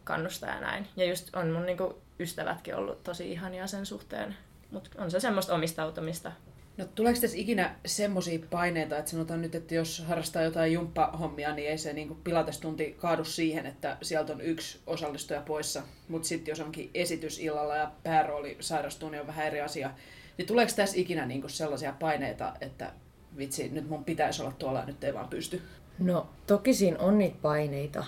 [0.03, 0.87] kannustaa ja näin.
[0.95, 4.35] Ja just on mun niin kuin ystävätkin ollut tosi ihania sen suhteen.
[4.71, 6.31] Mutta on se semmoista omistautumista.
[6.77, 11.69] No tuleeko tässä ikinä semmoisia paineita, että sanotaan nyt, että jos harrastaa jotain jumppahommia, niin
[11.69, 15.83] ei se niin pilatestunti kaadu siihen, että sieltä on yksi osallistuja poissa.
[16.07, 19.91] Mutta sitten jos onkin esitys illalla ja päärooli sairastuu, niin on vähän eri asia.
[20.39, 22.91] Niin tuleeko tässä ikinä niin kuin sellaisia paineita, että
[23.37, 25.61] vitsi, nyt mun pitäisi olla tuolla ja nyt ei vaan pysty?
[25.99, 28.05] No toki siinä on niitä paineita,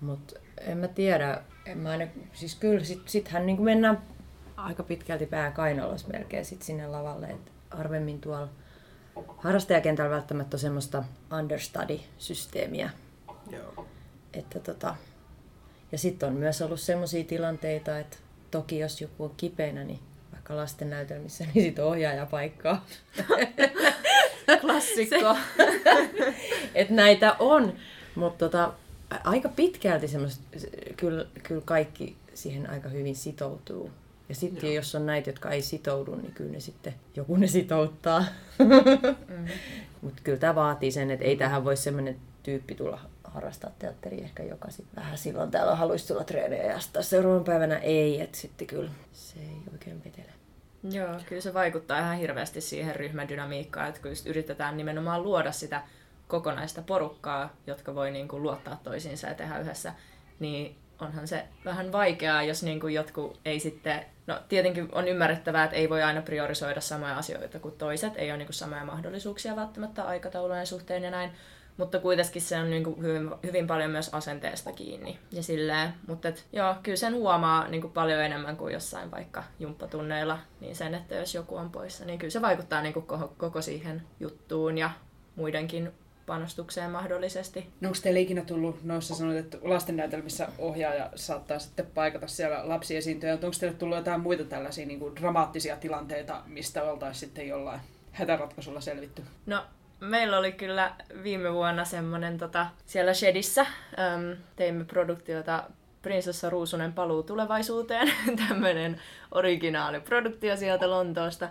[0.00, 1.42] mutta en mä tiedä.
[1.66, 4.02] En mä aina, siis kyllä sit, sittenhän niin mennään
[4.56, 7.26] aika pitkälti pää kainalossa melkein sit sinne lavalle.
[7.26, 8.48] Et harvemmin tuolla
[9.38, 11.04] harrastajakentällä välttämättä on semmoista
[11.38, 12.90] understudy-systeemiä.
[13.50, 13.86] Joo.
[14.32, 14.96] Että tota,
[15.92, 18.16] ja sitten on myös ollut semmoisia tilanteita, että
[18.50, 20.07] toki jos joku on kipeänä, niin
[20.48, 22.86] vaikka lasten näytelmissä, niin sit ohjaaja paikkaa.
[24.60, 25.36] Klassikko.
[26.74, 27.72] että näitä on,
[28.14, 28.72] mutta tota,
[29.24, 30.42] aika pitkälti semmoista,
[30.96, 33.90] kyllä, kyllä kaikki siihen aika hyvin sitoutuu.
[34.28, 38.24] Ja sitten jos on näitä, jotka ei sitoudu, niin kyllä ne sitten, joku ne sitouttaa.
[38.58, 39.46] mm.
[40.02, 44.42] Mutta kyllä tämä vaatii sen, että ei tähän voi semmoinen tyyppi tulla harrastaa teatteria ehkä
[44.42, 48.66] joka sitten vähän silloin täällä haluaisi tulla treenejä ja sitten seuraavan päivänä ei, että sitten
[48.66, 50.37] kyllä se ei oikein vetele.
[50.82, 55.82] Joo, kyllä se vaikuttaa ihan hirveästi siihen ryhmädynamiikkaan, että kun yritetään nimenomaan luoda sitä
[56.28, 59.92] kokonaista porukkaa, jotka voi niin kuin luottaa toisiinsa ja tehdä yhdessä,
[60.38, 64.04] niin onhan se vähän vaikeaa, jos niin kuin jotkut ei sitten...
[64.26, 68.38] No tietenkin on ymmärrettävää, että ei voi aina priorisoida samoja asioita kuin toiset, ei ole
[68.38, 71.30] niin kuin samoja mahdollisuuksia välttämättä aikataulujen suhteen ja näin,
[71.78, 75.18] mutta kuitenkin se on niin kuin hyvin, hyvin paljon myös asenteesta kiinni.
[75.32, 79.44] Ja silleen, mutta et, joo, kyllä sen huomaa niin kuin paljon enemmän kuin jossain vaikka
[79.58, 83.34] jumppatunneilla, niin sen, että jos joku on poissa, niin kyllä se vaikuttaa niin kuin koko,
[83.36, 84.90] koko siihen juttuun ja
[85.36, 85.92] muidenkin
[86.26, 87.70] panostukseen mahdollisesti.
[87.80, 93.32] No onko teille ikinä tullut, noissa sanoit, että lastennäytelmissä ohjaaja saattaa sitten paikata siellä lapsiesiintyjä,
[93.32, 97.80] onko teille tullut jotain muita tällaisia niin kuin dramaattisia tilanteita, mistä oltaisiin sitten jollain
[98.12, 99.22] hätäratkaisulla selvitty?
[99.46, 99.64] No
[100.00, 105.64] meillä oli kyllä viime vuonna semmoinen tota, siellä Shedissä, äm, teimme produktiota
[106.02, 108.12] Prinsessa Ruusunen paluu tulevaisuuteen,
[108.48, 109.00] tämmöinen
[109.32, 111.48] originaaliproduktio sieltä Lontoosta,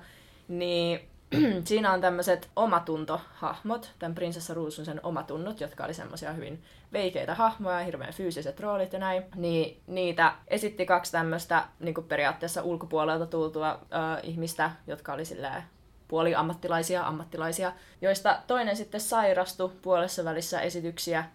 [0.47, 1.09] niin
[1.63, 8.13] siinä on tämmöiset omatuntohahmot, tämän prinsessa Ruususen omatunnot, jotka oli semmoisia hyvin veikeitä hahmoja, hirveän
[8.13, 9.23] fyysiset roolit ja näin.
[9.35, 13.79] Niin niitä esitti kaksi tämmöistä niin periaatteessa ulkopuolelta tultua äh,
[14.23, 15.63] ihmistä, jotka oli silleen
[16.07, 21.25] puoli ammattilaisia, ammattilaisia, joista toinen sitten sairastui puolessa välissä esityksiä,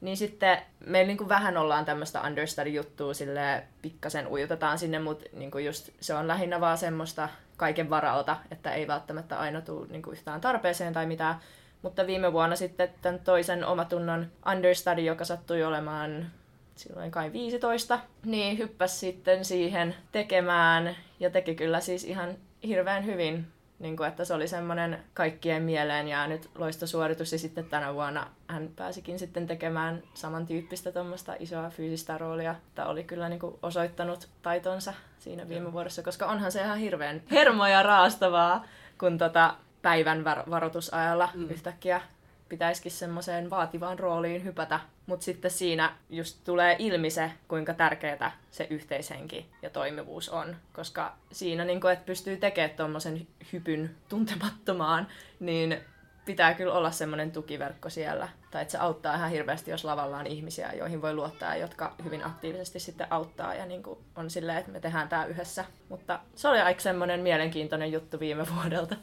[0.00, 5.50] niin sitten meillä niin kuin vähän ollaan tämmöistä understudy-juttua, sille pikkasen ujutetaan sinne, mutta niin
[5.50, 10.02] kuin just se on lähinnä vaan semmoista kaiken varalta, että ei välttämättä aina tule niin
[10.02, 11.34] kuin yhtään tarpeeseen tai mitään.
[11.82, 16.26] Mutta viime vuonna sitten tämän toisen omatunnon understudy, joka sattui olemaan
[16.74, 23.46] silloin kai 15, niin hyppäsi sitten siihen tekemään ja teki kyllä siis ihan hirveän hyvin
[23.80, 28.68] niin kuin, että se oli semmoinen kaikkien mieleen jäänyt loistosuoritus ja sitten tänä vuonna hän
[28.76, 34.94] pääsikin sitten tekemään samantyyppistä tuommoista isoa fyysistä roolia, että oli kyllä niin kuin osoittanut taitonsa
[35.18, 38.64] siinä viime vuodessa, koska onhan se ihan hirveän hermoja raastavaa,
[38.98, 41.50] kun tota päivän var- varoitusajalla mm.
[41.50, 42.00] yhtäkkiä
[42.50, 48.66] pitäisikin semmoiseen vaativaan rooliin hypätä, mutta sitten siinä just tulee ilmi se, kuinka tärkeää se
[48.70, 55.06] yhteishenki ja toimivuus on, koska siinä, niin kun, että pystyy tekemään tuommoisen hypyn tuntemattomaan,
[55.40, 55.80] niin
[56.24, 58.28] pitää kyllä olla semmoinen tukiverkko siellä.
[58.50, 62.26] Tai että se auttaa ihan hirveästi, jos lavalla on ihmisiä, joihin voi luottaa, jotka hyvin
[62.26, 63.82] aktiivisesti sitten auttaa ja niin
[64.16, 65.64] on silleen, että me tehdään tämä yhdessä.
[65.88, 68.96] Mutta se oli aika semmoinen mielenkiintoinen juttu viime vuodelta.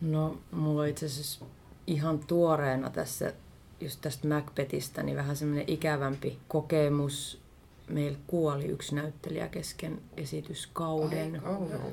[0.00, 1.44] No, mulla on itse asiassa
[1.86, 3.32] ihan tuoreena tässä
[3.80, 7.44] just tästä Macbethistä, niin vähän semmoinen ikävämpi kokemus.
[7.88, 11.42] Meillä kuoli yksi näyttelijä kesken esityskauden.
[11.46, 11.90] Ai,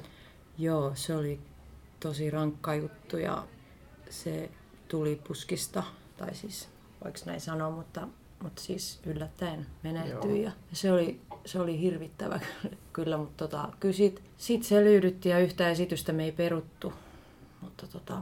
[0.57, 1.39] Joo, se oli
[1.99, 3.47] tosi rankka juttu ja
[4.09, 4.49] se
[4.87, 5.83] tuli puskista,
[6.17, 6.69] tai siis
[7.03, 8.07] voiko näin sanoa, mutta
[8.43, 10.43] mutta siis yllättäen menehtyi.
[10.43, 12.39] Ja se oli, se oli hirvittävä
[12.93, 16.93] kyllä, mutta tota, kyllä siitä, siitä selviydyttiin ja yhtä esitystä me ei peruttu.
[17.61, 18.21] Mutta tota,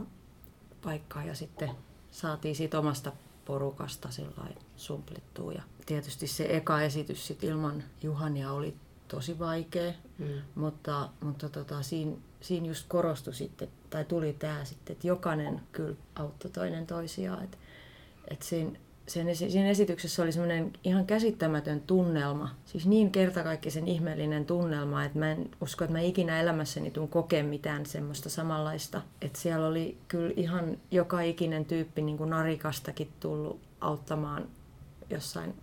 [0.82, 1.70] paikkaa ja sitten
[2.10, 3.12] saatiin siitä omasta
[3.44, 5.52] porukasta sellainen sumplittua.
[5.52, 8.76] Ja tietysti se eka esitys sit ilman Juhania oli
[9.08, 10.26] tosi vaikea, Mm.
[10.54, 15.96] mutta, mutta tota, siinä, siinä just korostui sitten, tai tuli tämä sitten, että jokainen kyllä
[16.14, 17.44] auttoi toinen toisiaan.
[17.44, 17.58] Että
[18.30, 18.78] et siinä,
[19.10, 25.30] sen, siinä esityksessä oli semmoinen ihan käsittämätön tunnelma, siis niin kertakaikkisen ihmeellinen tunnelma, että mä
[25.30, 29.02] en usko, että mä ikinä elämässäni tuun kokea mitään semmoista samanlaista.
[29.22, 34.48] Että siellä oli kyllä ihan joka ikinen tyyppi niin kuin narikastakin tullut auttamaan
[35.10, 35.54] jossain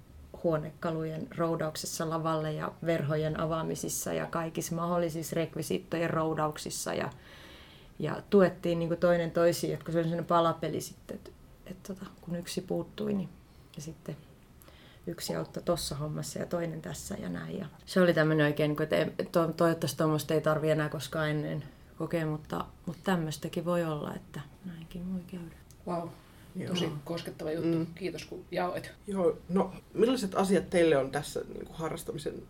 [0.43, 7.09] huonekalujen roudauksessa lavalle ja verhojen avaamisissa ja kaikissa mahdollisissa rekvisiittojen roudauksissa ja,
[7.99, 11.31] ja tuettiin niin kuin toinen toisiin, että kun se oli sellainen palapeli sitten, että,
[11.65, 13.29] että tota, kun yksi puuttui, niin
[13.77, 14.17] ja sitten
[15.07, 17.57] yksi auttoi tuossa hommassa ja toinen tässä ja näin.
[17.57, 21.29] Ja se oli tämmöinen oikein, niin että ei- to, toivottavasti tuommoista ei tarvi enää koskaan
[21.29, 21.63] ennen
[21.97, 25.55] kokea, mutta, mutta tämmöistäkin voi olla, että näinkin voi käydä.
[25.87, 26.09] Wow.
[26.55, 26.69] Joo.
[26.69, 27.77] Tosi koskettava juttu.
[27.77, 27.87] Mm.
[27.95, 28.91] Kiitos kun jaoit.
[29.07, 32.43] Joo, no millaiset asiat teille on tässä niin kuin harrastamisen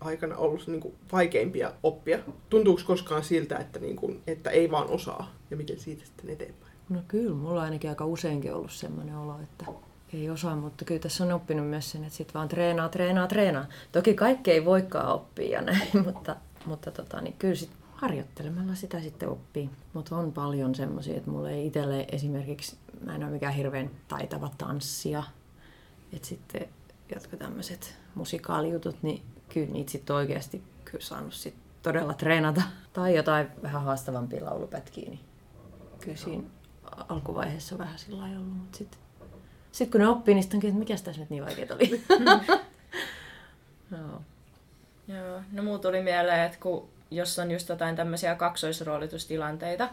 [0.00, 2.18] aikana ollut niin kuin, vaikeimpia oppia?
[2.50, 6.72] Tuntuuko koskaan siltä, että, niin kuin, että ei vaan osaa ja miten siitä sitten eteenpäin?
[6.88, 9.64] No kyllä, mulla on ainakin aika useinkin ollut semmoinen olo, että
[10.12, 13.66] ei osaa, mutta kyllä tässä on oppinut myös sen, että sit vaan treenaa, treenaa, treenaa.
[13.92, 19.00] Toki kaikki ei voikaan oppia ja näin, mutta, mutta tota, niin kyllä sit harjoittelemalla sitä
[19.00, 19.70] sitten oppii.
[19.92, 24.50] Mutta on paljon semmoisia, että mulla ei itselle esimerkiksi, mä en ole mikään hirveän taitava
[24.58, 25.22] tanssia.
[26.12, 26.68] Että sitten
[27.14, 32.62] jotkut tämmöiset musikaalijutut, niin kyllä niitä sitten oikeasti kyllä saanut sit todella treenata.
[32.92, 35.20] Tai jotain vähän haastavampia laulupätkiä, niin
[36.00, 36.44] kyllä siinä
[37.08, 39.01] alkuvaiheessa vähän sillä lailla ollut, mutta sitten
[39.72, 42.02] sit kun ne oppii, niin sitten onkin, että mikä tässä nyt niin vaikeaa oli.
[43.92, 44.22] Joo.
[45.08, 49.88] Joo, no muu tuli mieleen, että kun, jos on just jotain tämmöisiä kaksoisroolitustilanteita,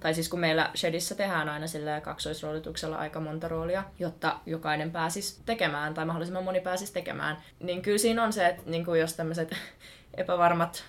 [0.00, 5.40] tai siis kun meillä Shedissä tehdään aina sillä kaksoisroolituksella aika monta roolia, jotta jokainen pääsisi
[5.46, 9.14] tekemään, tai mahdollisimman moni pääsisi tekemään, niin kyllä siinä on se, että niin kuin jos
[9.14, 9.56] tämmöiset
[10.14, 10.84] epävarmat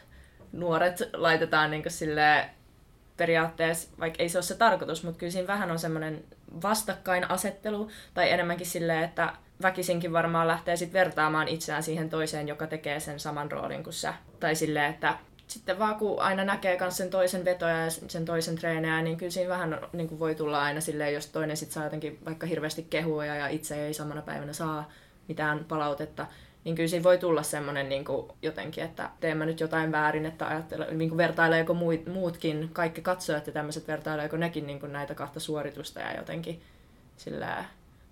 [0.51, 2.49] nuoret laitetaan niin kuin silleen,
[3.17, 6.23] periaatteessa, vaikka ei se ole se tarkoitus, mutta kyllä siinä vähän on semmoinen
[6.63, 12.99] vastakkainasettelu, tai enemmänkin silleen, että väkisinkin varmaan lähtee sitten vertaamaan itseään siihen toiseen, joka tekee
[12.99, 14.13] sen saman roolin kuin sä.
[14.39, 18.55] Tai silleen, että sitten vaan kun aina näkee myös sen toisen vetoja ja sen toisen
[18.55, 21.83] treenejä, niin kyllä siinä vähän niin kuin voi tulla aina silleen, jos toinen sitten saa
[21.83, 24.89] jotenkin vaikka hirveästi kehuja ja itse ei samana päivänä saa
[25.27, 26.27] mitään palautetta,
[26.63, 30.25] niin kyllä siinä voi tulla semmoinen niin kuin jotenkin, että teen mä nyt jotain väärin,
[30.25, 34.93] että ajattele, niin kuin vertaileeko muut, muutkin, kaikki katsojat ja tämmöiset, vertaileeko nekin niin kuin
[34.93, 36.61] näitä kahta suoritusta ja jotenkin
[37.17, 37.65] sillä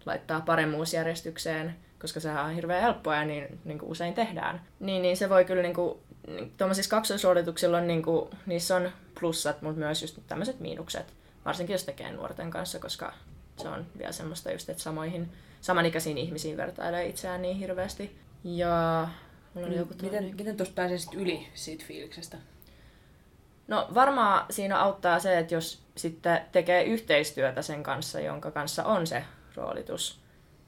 [0.06, 4.62] laittaa paremmuusjärjestykseen, koska sehän on hirveän helppoa ja niin, niin kuin usein tehdään.
[4.80, 8.92] Niin, niin se voi kyllä, niin kuin, niin, tuommoisissa kaksoissuorituksilla on, niin kuin, niissä on
[9.20, 11.14] plussat, mutta myös just tämmöiset miinukset,
[11.46, 13.14] varsinkin jos tekee nuorten kanssa, koska
[13.58, 18.20] se on vielä semmoista just, että samoihin, samanikäisiin ihmisiin vertailee itseään niin hirveästi.
[18.44, 19.08] Ja
[19.54, 19.94] mulla oli joku.
[20.02, 22.38] Miten, miten tuosta pääsee sit yli siitä fiiliksestä?
[23.68, 29.08] No varmaan siinä auttaa se, että jos sitten tekee yhteistyötä sen kanssa, jonka kanssa on
[29.08, 29.24] se
[29.56, 30.22] roolitus.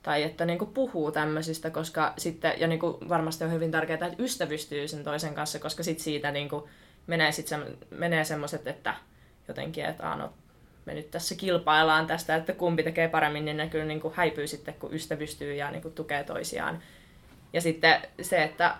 [0.03, 4.87] Tai että niinku puhuu tämmöisistä, koska sitten, ja niinku varmasti on hyvin tärkeää, että ystävystyy
[4.87, 6.69] sen toisen kanssa, koska sit siitä niinku
[7.07, 7.57] menee, sit se,
[7.89, 8.93] menee semmoiset, että
[9.47, 10.33] jotenkin, että no,
[10.85, 14.73] me nyt tässä kilpaillaan tästä, että kumpi tekee paremmin, niin ne kyllä niinku häipyy sitten,
[14.73, 16.83] kun ystävystyy ja niinku tukee toisiaan.
[17.53, 18.75] Ja sitten se, että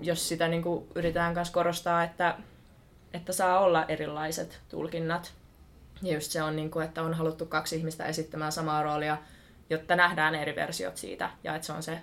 [0.00, 2.38] jos sitä niinku yritetään myös korostaa, että
[3.14, 5.34] että saa olla erilaiset tulkinnat.
[6.02, 9.18] Ja just se on, niin kuin, että on haluttu kaksi ihmistä esittämään samaa roolia,
[9.70, 11.30] jotta nähdään eri versiot siitä.
[11.44, 12.02] Ja että se on se,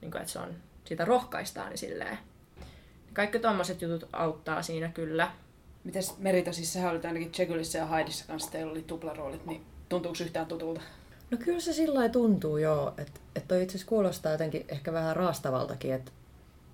[0.00, 0.54] niin kuin, että se on,
[0.84, 2.18] siitä rohkaistaan niin silleen.
[3.12, 5.30] Kaikki tuommoiset jutut auttaa siinä kyllä.
[5.84, 10.18] Mites Merita, siis sähän olit ainakin Jekyllissa ja Haidissa kanssa, teillä oli tuplaroolit, niin tuntuuko
[10.24, 10.80] yhtään tutulta?
[11.32, 15.94] No kyllä se sillä tuntuu joo, että et toi itse kuulostaa jotenkin ehkä vähän raastavaltakin,
[15.94, 16.12] että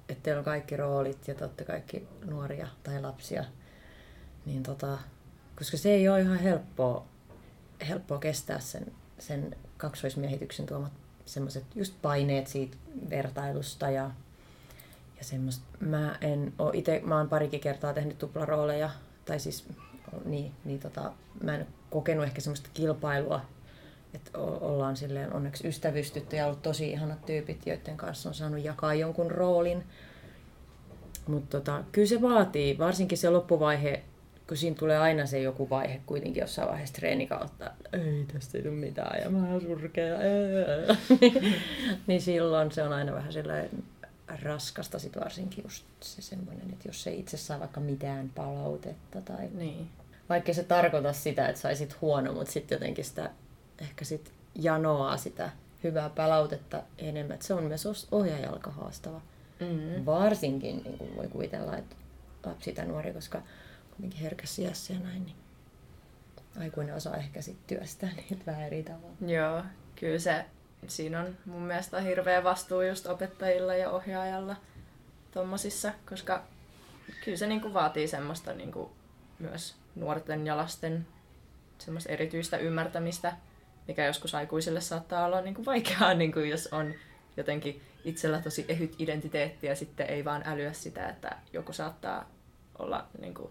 [0.09, 3.45] et teillä on kaikki roolit ja te olette kaikki nuoria tai lapsia.
[4.47, 4.99] Niin tota,
[5.57, 7.07] koska se ei ole ihan helppoa,
[7.89, 10.93] helppoa kestää sen, sen kaksoismiehityksen tuomat
[11.27, 12.77] semmoiset just paineet siitä
[13.11, 14.11] vertailusta ja,
[15.19, 15.65] ja semmoista.
[15.81, 18.91] Mä en oo ite, mä oon parikin kertaa tehnyt tuplarooleja,
[19.25, 19.65] tai siis
[20.25, 23.41] niin, niin tota, mä en kokenut ehkä semmoista kilpailua
[24.15, 28.65] että o- ollaan silleen onneksi ystävystytty ja ollut tosi ihanat tyypit, joiden kanssa on saanut
[28.65, 29.85] jakaa jonkun roolin.
[31.27, 34.03] Mutta tota, kyllä se vaatii, varsinkin se loppuvaihe,
[34.49, 38.75] kun siinä tulee aina se joku vaihe kuitenkin jossain vaiheessa treenikautta, ei tästä ei tule
[38.75, 40.15] mitään ja mä oon surkea,
[42.07, 43.71] niin silloin se on aina vähän sellainen
[44.43, 49.49] raskasta sit varsinkin just se semmoinen, että jos ei itse saa vaikka mitään palautetta tai
[49.55, 49.89] Niin.
[50.29, 53.31] vaikka se tarkoita sitä, että saisit huono, mutta sitten jotenkin sitä
[53.81, 55.51] ehkä sit janoaa sitä
[55.85, 57.35] hyvää palautetta enemmän.
[57.35, 59.21] Et se on myös ohjaajalka haastava.
[59.61, 60.07] Mm.
[60.07, 61.97] Varsinkin niin kuin voi kuvitella, että
[62.45, 63.43] lapsi tai nuori, koska
[63.91, 65.37] kuitenkin herkässä iässä ja näin, niin
[66.61, 69.17] aikuinen osaa ehkä sitten työstää niitä vähän eri tavalla.
[69.27, 69.63] Joo,
[70.01, 70.45] kyllä se,
[70.87, 74.57] siinä on mun mielestä hirveä vastuu just opettajilla ja ohjaajalla
[75.31, 76.45] tommosissa, koska
[77.25, 78.91] kyllä se niinku vaatii semmoista niinku
[79.39, 81.07] myös nuorten ja lasten
[81.79, 83.37] semmoista erityistä ymmärtämistä,
[83.89, 86.95] mikä joskus aikuisille saattaa olla niinku vaikeaa, niinku jos on
[87.37, 92.31] jotenkin itsellä tosi ehyt identiteetti ja sitten ei vaan älyä sitä, että joku saattaa
[92.79, 93.51] olla niinku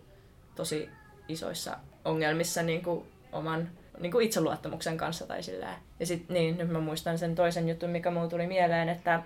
[0.56, 0.90] tosi
[1.28, 3.70] isoissa ongelmissa niinku oman
[4.00, 8.12] niinku itseluottamuksen kanssa tai sillä Ja sitten niin, nyt mä muistan sen toisen jutun, mikä
[8.12, 9.24] mulle tuli mieleen, että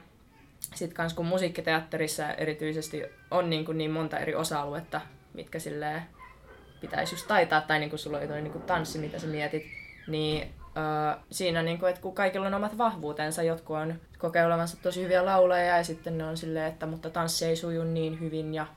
[0.75, 5.01] sitten kans kun musiikkiteatterissa erityisesti on niin, kuin niin monta eri osa-aluetta,
[5.33, 6.01] mitkä silleen
[6.81, 9.63] pitäisi just taitaa, tai niin kuin sulla oli niin kuin tanssi, mitä sä mietit,
[10.07, 14.43] niin öö, siinä, niin kuin, että kun kaikilla on omat vahvuutensa, jotkut on kokee
[14.81, 18.53] tosi hyviä laulajia, ja sitten ne on silleen, että mutta tanssi ei suju niin hyvin,
[18.53, 18.67] ja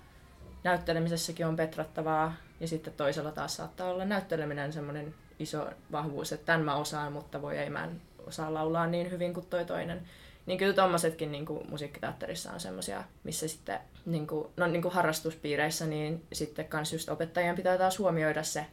[0.65, 6.65] näyttelemisessäkin on petrattavaa, ja sitten toisella taas saattaa olla näytteleminen semmoinen iso vahvuus, että tämän
[6.65, 10.03] mä osaan, mutta voi ei mä en osaa laulaa niin hyvin kuin toi toinen.
[10.47, 14.95] Niin kyllä tommosetkin niin kuin musiikkiteatterissa on semmoisia, missä sitten niin kuin, no, niin kuin
[14.95, 18.67] harrastuspiireissä, niin sitten kans just opettajien pitää taas huomioida se,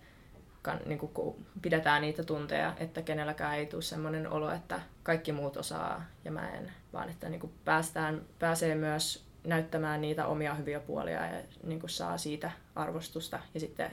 [0.86, 5.57] niin kuin, kun pidetään niitä tunteja, että kenelläkään ei tule semmoinen olo, että kaikki muut
[5.57, 10.80] osaa ja mä en, vaan että niin kuin päästään, pääsee myös näyttämään niitä omia hyviä
[10.80, 13.91] puolia ja niin kuin saa siitä arvostusta ja sitten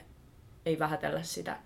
[0.66, 1.57] ei vähätellä sitä,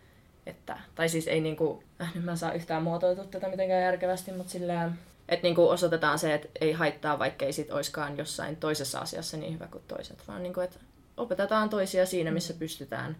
[0.46, 4.32] että, tai siis ei niinku, äh, nyt mä en saa yhtään muotoiltua tätä mitenkään järkevästi,
[4.32, 4.92] mutta sillä
[5.28, 9.54] että niinku osoitetaan se, että ei haittaa, vaikka ei sit oiskaan jossain toisessa asiassa niin
[9.54, 10.78] hyvä kuin toiset, vaan niinku, että
[11.16, 13.16] opetetaan toisia siinä, missä pystytään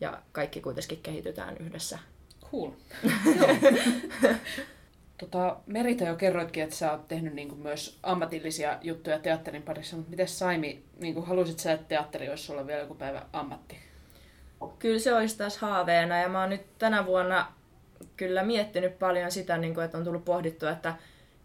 [0.00, 1.98] ja kaikki kuitenkin kehitytään yhdessä.
[2.50, 2.70] Cool.
[5.20, 10.10] tota, Merita jo kerroitkin, että sä oot tehnyt niinku myös ammatillisia juttuja teatterin parissa, mutta
[10.10, 13.76] miten Saimi, niinku, haluaisit sä, että teatteri olisi sulla vielä joku päivä ammatti?
[14.78, 17.52] Kyllä se olisi taas haaveena ja mä oon nyt tänä vuonna
[18.16, 20.94] kyllä miettinyt paljon sitä, niin kuin, että on tullut pohdittua, että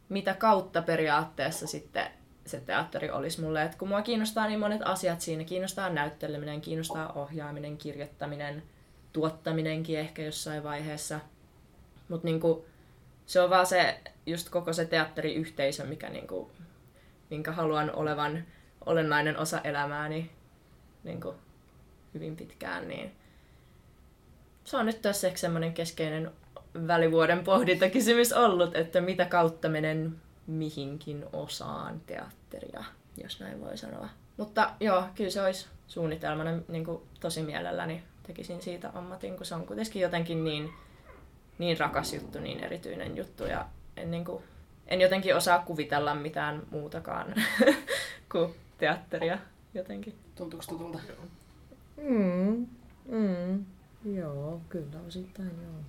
[0.09, 2.07] mitä kautta periaatteessa sitten
[2.45, 3.63] se teatteri olisi mulle.
[3.63, 8.63] Että kun mua kiinnostaa niin monet asiat siinä, kiinnostaa näytteleminen, kiinnostaa ohjaaminen, kirjoittaminen,
[9.13, 11.19] tuottaminenkin ehkä jossain vaiheessa.
[12.09, 12.41] Mutta niin
[13.25, 16.51] se on vaan se, just koko se teatteriyhteisö, mikä niin kuin,
[17.29, 18.45] minkä haluan olevan
[18.85, 20.31] olennainen osa elämääni
[21.03, 21.35] niin kuin,
[22.13, 23.15] hyvin pitkään, niin
[24.63, 26.31] se on nyt tässä semmoinen keskeinen
[26.87, 32.83] välivuoden pohdintakysymys ollut, että mitä kautta menen mihinkin osaan teatteria,
[33.23, 34.09] jos näin voi sanoa.
[34.37, 39.55] Mutta joo, kyllä se olisi suunnitelmana niin kuin tosi mielelläni tekisin siitä ammatin, kun se
[39.55, 40.73] on kuitenkin jotenkin niin,
[41.57, 43.65] niin rakas juttu, niin erityinen juttu ja
[43.97, 44.43] en, niin kuin,
[44.87, 47.35] en jotenkin osaa kuvitella mitään muutakaan
[48.31, 49.37] kuin teatteria
[49.73, 50.15] jotenkin.
[50.35, 50.99] Tuntuuko tutulta?
[51.97, 52.67] Mm,
[53.05, 53.65] mm,
[54.05, 55.81] joo, kyllä osittain joo.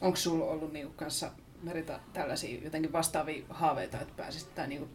[0.00, 1.30] Onko sulla ollut niinku kanssa
[1.62, 4.88] Merita tällaisia jotenkin vastaavia haaveita, että pääsisit, tai niinku,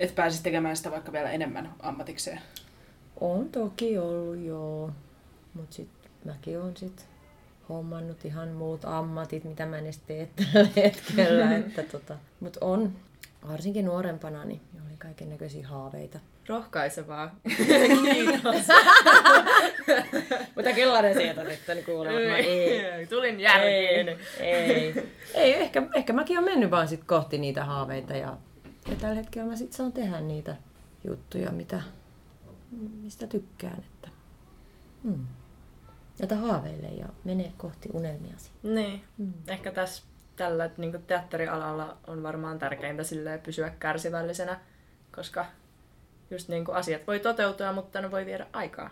[0.00, 2.40] että pääsisit tekemään sitä vaikka vielä enemmän ammatikseen?
[3.20, 4.90] On toki ollut joo,
[5.54, 7.06] mutta sitten mäkin on sit
[7.68, 11.56] hommannut ihan muut ammatit, mitä mä en edes tee tällä hetkellä.
[11.56, 12.92] että tota, mutta on,
[13.48, 16.18] varsinkin nuorempana, niin oli kaiken näköisiä haaveita.
[16.48, 17.34] Rohkaisevaa.
[20.56, 22.36] Mutta kellainen sieltä sitten kuulemma.
[22.36, 24.18] Ei, Tulin ei, järkiin.
[24.40, 25.10] ei.
[25.34, 28.36] ei ehkä, ehkä mäkin olen mennyt vaan sit kohti niitä haaveita ja,
[28.90, 30.56] ja tällä hetkellä mä sit saan tehdä niitä
[31.04, 31.82] juttuja, mitä,
[33.02, 33.78] mistä tykkään.
[33.78, 34.08] Että,
[35.02, 35.26] hmm.
[36.20, 38.50] Jota haaveilee ja menee kohti unelmiasi.
[38.62, 39.04] Niin.
[39.48, 40.02] Ehkä tässä
[40.36, 44.60] tällä niin teatterialalla on varmaan tärkeintä silleen pysyä kärsivällisenä,
[45.16, 45.46] koska
[46.30, 48.90] just niin kuin asiat voi toteutua, mutta ne voi viedä aikaa.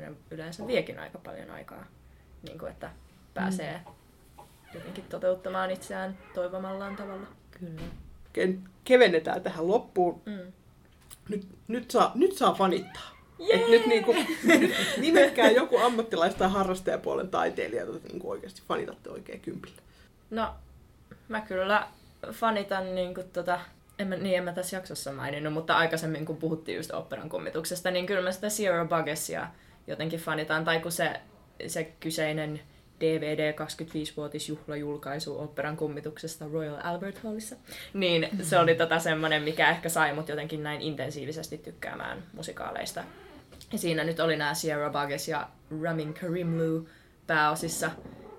[0.00, 1.84] Ja ne yleensä viekin aika paljon aikaa,
[2.42, 2.90] niin kuin että
[3.34, 3.80] pääsee
[4.74, 7.26] jotenkin toteuttamaan itseään toivomallaan tavalla.
[7.58, 7.82] Kyllä.
[8.38, 10.22] Ke- kevennetään tähän loppuun.
[10.26, 10.52] Mm.
[11.28, 13.10] Nyt, nyt, saa, nyt saa fanittaa.
[13.52, 19.40] Et nyt niinku, nyt nimetkää joku ammattilais- tai harrastajapuolen taiteilija, jota niinku oikeasti fanitatte oikein
[19.40, 19.82] kympillä.
[20.30, 20.54] No,
[21.28, 21.88] mä kyllä
[22.32, 23.60] fanitan niin kuin tota,
[23.98, 27.90] en mä, niin en mä tässä jaksossa maininnut, mutta aikaisemmin kun puhuttiin just operan kummituksesta,
[27.90, 29.48] niin kyllä mä sitä Sierra Bugesia
[29.90, 30.64] jotenkin fanitaan.
[30.64, 31.20] Tai kun se,
[31.66, 32.60] se kyseinen
[33.00, 37.56] DVD 25-vuotisjuhlajulkaisu operan kummituksesta Royal Albert Hallissa,
[37.94, 43.04] niin se oli tota semmoinen, mikä ehkä sai mut jotenkin näin intensiivisesti tykkäämään musikaaleista.
[43.72, 45.48] Ja siinä nyt oli nämä Sierra Buggess ja
[45.82, 46.88] Ramin Karimlu
[47.26, 47.90] pääosissa,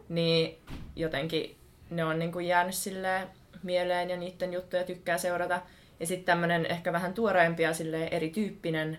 [0.09, 0.57] niin
[0.95, 1.55] jotenkin
[1.89, 3.27] ne on niinku jäänyt silleen
[3.63, 5.61] mieleen ja niiden juttuja tykkää seurata.
[5.99, 7.71] Ja sitten tämmöinen ehkä vähän tuoreempi ja
[8.11, 8.97] erityyppinen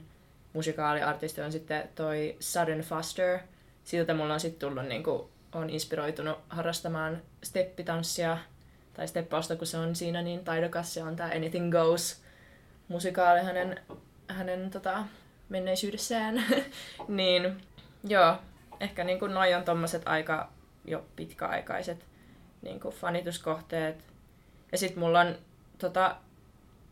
[0.52, 3.38] musikaaliartisti on sitten toi Sudden Foster.
[3.84, 8.38] Siltä mulla on sitten tullut niinku, on inspiroitunut harrastamaan steppitanssia
[8.94, 10.94] tai steppausta, kun se on siinä niin taidokas.
[10.94, 12.22] Se on tämä Anything Goes
[12.88, 13.80] musikaali hänen,
[14.28, 15.04] hänen tota,
[15.48, 16.44] menneisyydessään.
[17.08, 17.62] niin
[18.04, 18.36] joo,
[18.80, 20.52] ehkä niinku noi on tommoset aika
[20.84, 22.06] jo pitkäaikaiset
[22.62, 24.04] niinku fanituskohteet.
[24.72, 25.38] Ja sitten mulla on,
[25.78, 26.16] tota,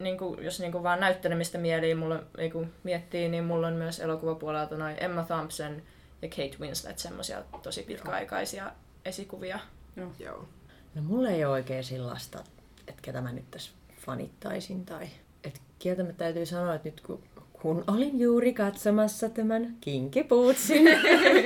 [0.01, 4.97] niinku, jos niinku vaan näyttelemistä mieliin, mulla, niinku, miettii, niin mulla on myös elokuvapuolelta noin
[5.01, 5.83] Emma Thompson
[6.23, 8.73] ja Kate Winslet, semmoisia tosi pitkäaikaisia Joo.
[9.05, 9.59] esikuvia.
[9.97, 10.13] Joo.
[10.19, 10.49] Joo.
[10.95, 12.45] No mulla ei ole oikein sellaista,
[12.89, 13.73] että ketä mä nyt tässä
[14.07, 15.09] fanittaisin tai...
[15.45, 17.23] Et kieltämättä täytyy sanoa, että nyt kun
[17.63, 20.85] kun olin juuri katsomassa tämän Kinky Bootsin,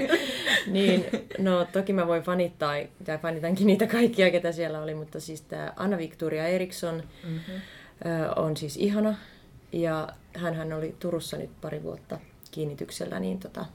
[0.66, 1.04] niin
[1.38, 2.74] no toki mä voin fanittaa,
[3.04, 7.60] tai fanitankin niitä kaikkia, ketä siellä oli, mutta siis tämä Anna Victoria Eriksson mm-hmm.
[8.36, 9.14] On siis ihana,
[9.72, 12.18] ja hän oli Turussa nyt pari vuotta
[12.50, 13.66] kiinnityksellä, niin tota,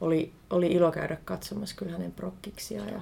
[0.00, 3.00] oli, oli ilo käydä katsomassa kyllä hänen prokkiksia ja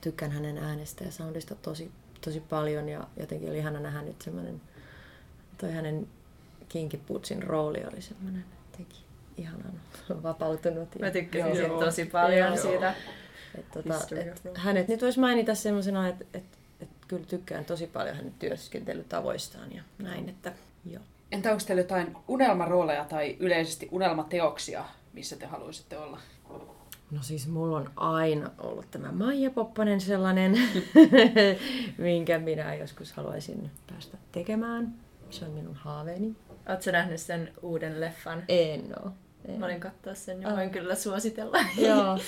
[0.00, 4.60] tykkään hänen äänestä ja soundista tosi, tosi paljon ja jotenkin oli ihana nähdä nyt semmoinen
[5.58, 6.08] toi hänen
[6.68, 8.44] Kinky Bootsin rooli oli semmoinen
[8.76, 9.04] teki
[9.36, 9.80] ihanan
[10.22, 10.88] vapautunut.
[10.94, 12.56] Ja, Mä tykkäsin joo, tosi paljon joo.
[12.56, 12.94] siitä.
[13.58, 16.57] Et, tota, et, hänet nyt voisi mainita semmoisena, että et, et,
[17.08, 20.52] kyllä tykkään tosi paljon hänen työskentelytavoistaan ja näin, että
[20.84, 21.02] joo.
[21.32, 26.20] Entä onko teillä jotain unelmarooleja tai yleisesti unelmateoksia, missä te haluaisitte olla?
[27.10, 30.52] No siis mulla on aina ollut tämä Maija Poppanen sellainen,
[31.98, 34.94] minkä minä joskus haluaisin päästä tekemään.
[35.30, 36.36] Se on minun haaveeni.
[36.68, 38.42] Oletko nähnyt sen uuden leffan?
[38.48, 39.12] En oo.
[39.44, 39.60] En.
[39.60, 41.58] Mä olin katsoa sen ja voin kyllä suositella.
[41.88, 42.18] Joo.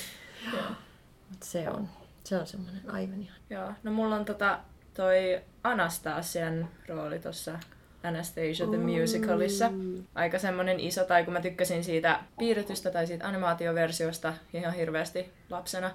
[1.31, 1.89] Mut se on,
[2.25, 3.39] se on semmoinen aivan ihan.
[3.51, 4.59] Joo, no mulla on tota,
[5.01, 7.59] toi Anastasian rooli tuossa
[8.03, 9.71] Anastasia the Musicalissa.
[10.15, 15.91] Aika semmonen iso, tai kun mä tykkäsin siitä piirretystä tai siitä animaatioversiosta ihan hirveästi lapsena.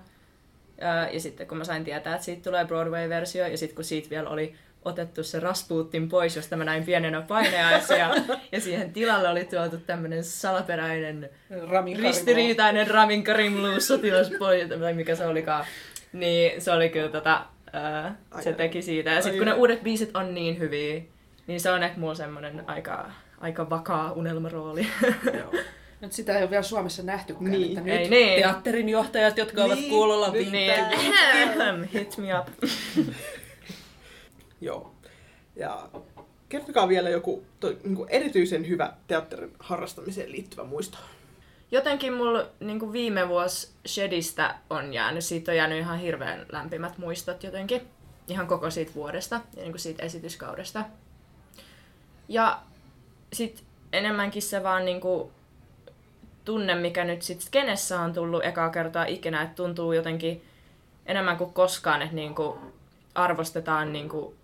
[1.14, 4.30] Ja, sitten kun mä sain tietää, että siitä tulee Broadway-versio, ja sitten kun siitä vielä
[4.30, 8.16] oli otettu se Rasputin pois, josta mä näin pienenä paineaisia.
[8.52, 11.30] ja, siihen tilalle oli tuotu tämmöinen salaperäinen
[11.70, 15.66] Ramin ristiriitainen Ramin Karimlu sotilaspoja, tai mikä se olikaan.
[16.14, 17.46] Niin se oli kyllä tota,
[17.76, 19.10] ää, se teki siitä.
[19.10, 21.02] Ja sitten kun ne uudet biisit on niin hyviä,
[21.48, 24.88] niin se on ehkä mulla semmoinen aika, aika vakaa unelmarooli.
[25.40, 25.54] Joo.
[26.02, 27.68] Nyt sitä ei ole vielä Suomessa nähtykään, niin.
[27.68, 28.42] että nyt ei, niin.
[28.42, 29.72] teatterin johtajat, jotka niin.
[29.72, 30.74] ovat kuulolla niin.
[31.94, 32.48] Hit me up.
[34.62, 34.96] Joo.
[35.56, 35.90] Ja
[36.50, 40.98] kertokaa vielä joku toi, niin kuin erityisen hyvä teatterin harrastamiseen liittyvä muisto.
[41.72, 47.44] Jotenkin mulla niin viime vuosi Shedistä on jäänyt, siitä on jäänyt ihan hirveän lämpimät muistot
[47.44, 47.82] jotenkin.
[48.28, 50.86] Ihan koko siitä vuodesta ja niin siitä esityskaudesta.
[52.28, 52.60] Ja
[53.34, 55.32] sitten enemmänkin se vaan niin kuin
[56.46, 60.44] tunne, mikä nyt sitten skenessä on tullut ekaa kertaa ikinä, että tuntuu jotenkin
[61.06, 62.60] enemmän kuin koskaan, että niin kuin
[63.16, 64.36] arvostetaan niin kuin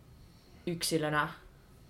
[0.67, 1.27] yksilönä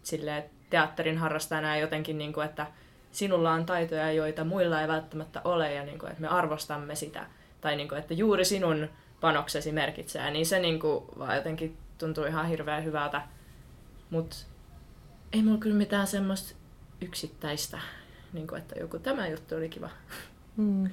[0.04, 2.68] sille teatterin harrastajana ja jotenkin, niin kuin, että
[3.12, 7.26] sinulla on taitoja, joita muilla ei välttämättä ole ja niin kuin, että me arvostamme sitä.
[7.62, 8.90] Tai niin kuin, että juuri sinun
[9.22, 13.22] panoksesi merkitsee, niin se niin kuin, vaan jotenkin tuntuu ihan hirveän hyvältä.
[14.10, 14.38] Mutta
[15.34, 16.56] ei mulla kyllä mitään semmoista
[17.02, 17.80] yksittäistä,
[18.34, 19.90] niin kuin, että joku tämä juttu oli kiva.
[20.58, 20.90] Mm.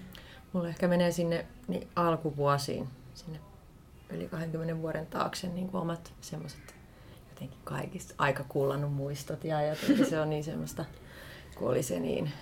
[0.53, 3.41] Mulla ehkä menee sinne niin alkuvuosiin, sinne
[4.11, 6.75] yli 20 vuoden taakse niin kuin omat semmoiset
[7.31, 10.85] jotenkin kaikista aika kullannut muistot ja jotenkin se on niin semmoista,
[11.59, 12.33] kun oli se niin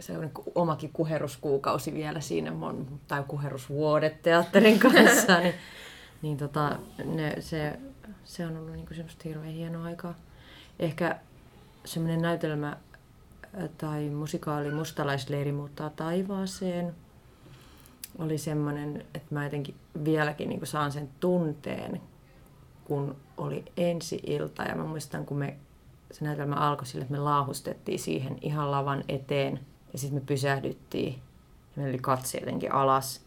[0.00, 5.54] se on omakin kuheruskuukausi vielä siinä, mon, tai kuherusvuodet teatterin kanssa, niin,
[6.22, 7.78] niin tota, ne, se,
[8.24, 10.14] se on ollut niin kuin semmoista hirveän hienoa aikaa.
[10.78, 11.18] Ehkä
[11.84, 12.76] semmoinen näytelmä
[13.78, 16.94] tai musikaali Mustalaisleiri muuttaa taivaaseen
[18.18, 19.74] oli semmoinen, että mä jotenkin
[20.04, 22.00] vieläkin niin saan sen tunteen,
[22.84, 25.56] kun oli ensi ilta ja mä muistan, kun me,
[26.18, 29.60] se näytelmä alkoi sille, että me laahustettiin siihen ihan lavan eteen
[29.92, 31.18] ja sitten me pysähdyttiin ja
[31.76, 33.20] meillä oli katse jotenkin alas.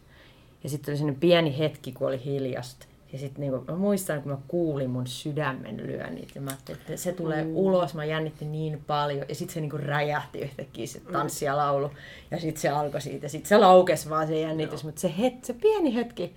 [0.63, 2.85] Ja sitten oli sellainen pieni hetki, kun oli hiljasta.
[3.13, 6.97] Ja sitten niinku, mä muistan, kun mä kuulin mun sydämen lyönnit ja mä ajattelin, että
[6.97, 7.55] se tulee mm.
[7.55, 7.93] ulos.
[7.93, 9.25] Mä jännitin niin paljon.
[9.29, 11.91] Ja sitten se niinku räjähti yhtäkkiä se tanssi ja laulu.
[12.31, 13.27] Ja sitten se alkoi siitä.
[13.27, 14.83] Sitten se laukesi vaan se jännitys.
[14.83, 16.35] Mutta se, het, se pieni hetki,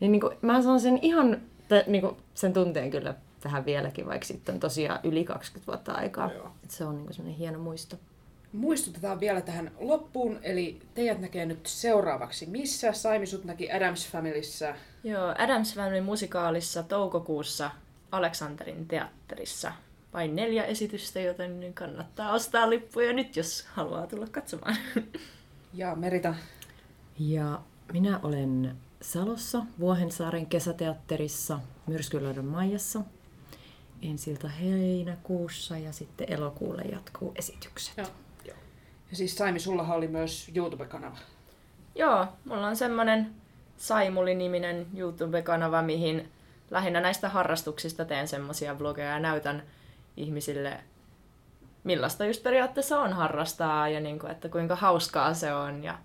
[0.00, 3.14] niin niinku, mä saan sen ihan t- niinku, sen tunteen kyllä
[3.44, 6.30] tähän vieläkin, vaikka sitten on tosiaan yli 20 vuotta aikaa.
[6.64, 7.96] Et se on niinku semmoinen hieno muisto.
[8.52, 12.46] Muistutetaan vielä tähän loppuun, eli teidät näkee nyt seuraavaksi.
[12.46, 14.74] Missä Saimi sut näki Adams Familyssä?
[15.04, 17.70] Joo, Adams Family musikaalissa toukokuussa
[18.12, 19.72] Aleksanterin teatterissa.
[20.12, 24.76] Vain neljä esitystä, joten niin kannattaa ostaa lippuja nyt, jos haluaa tulla katsomaan.
[25.76, 26.34] Ja Merita.
[27.18, 27.60] Ja
[27.92, 33.00] minä olen Salossa Vuohensaaren kesäteatterissa Myrskylaidon Maijassa
[34.02, 37.96] ensiltä heinäkuussa ja sitten elokuulle jatkuu esitykset.
[37.96, 38.06] Joo.
[39.10, 41.16] Ja siis Saimi, sullahan oli myös YouTube-kanava.
[41.94, 43.34] Joo, mulla on semmonen
[43.76, 46.32] Saimuli-niminen YouTube-kanava, mihin
[46.70, 49.62] lähinnä näistä harrastuksista teen semmosia vlogeja ja näytän
[50.16, 50.80] ihmisille,
[51.84, 55.98] millaista just periaatteessa on harrastaa ja niin kuin, että kuinka hauskaa se on ja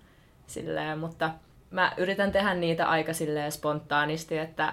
[0.46, 1.30] silleen, mutta
[1.70, 4.72] mä yritän tehdä niitä aika silleen spontaanisti, että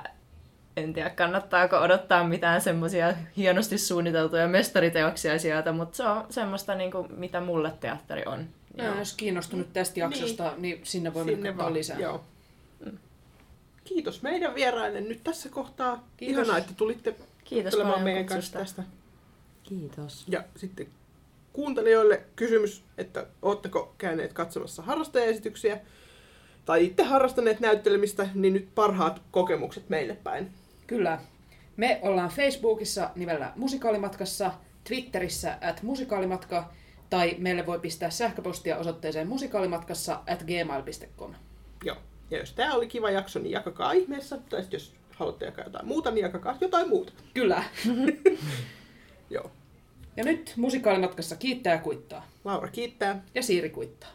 [0.77, 6.91] en tiedä kannattaako odottaa mitään semmoisia hienosti suunniteltuja mestariteoksia sieltä, mutta se on semmoista, niin
[6.91, 8.47] kuin, mitä mulle teatteri on.
[8.77, 11.99] Ja jos kiinnostunut tästä jaksosta, niin, niin sinne voi mennä katsoa lisää.
[11.99, 12.23] Joo.
[13.83, 16.03] Kiitos meidän vieraille nyt tässä kohtaa.
[16.17, 16.37] Kiitos.
[16.37, 18.57] Ihanaa, että tulitte Kiitos paljon meidän kutsusta.
[18.57, 18.91] kanssa tästä.
[19.63, 20.25] Kiitos.
[20.27, 20.87] Ja sitten
[21.53, 25.79] kuuntelijoille kysymys, että ootteko käyneet katsomassa harrastajaesityksiä
[26.65, 30.51] tai itse harrastaneet näyttelemistä, niin nyt parhaat kokemukset meille päin.
[30.87, 31.19] Kyllä.
[31.77, 34.51] Me ollaan Facebookissa nimellä Musikaalimatkassa,
[34.83, 36.73] Twitterissä at musikaalimatka,
[37.09, 41.33] tai meille voi pistää sähköpostia osoitteeseen musikaalimatkassa at gmail.com.
[41.83, 41.97] Joo.
[42.31, 44.37] Ja jos tämä oli kiva jakso, niin jakakaa ihmeessä.
[44.49, 47.13] Tai jos haluatte jakaa jotain muuta, niin jakakaa jotain muuta.
[47.33, 47.63] Kyllä.
[49.29, 49.51] Joo.
[50.17, 52.27] Ja nyt musikaalimatkassa kiittää ja kuittaa.
[52.45, 53.23] Laura kiittää.
[53.35, 54.09] Ja Siiri kuittaa.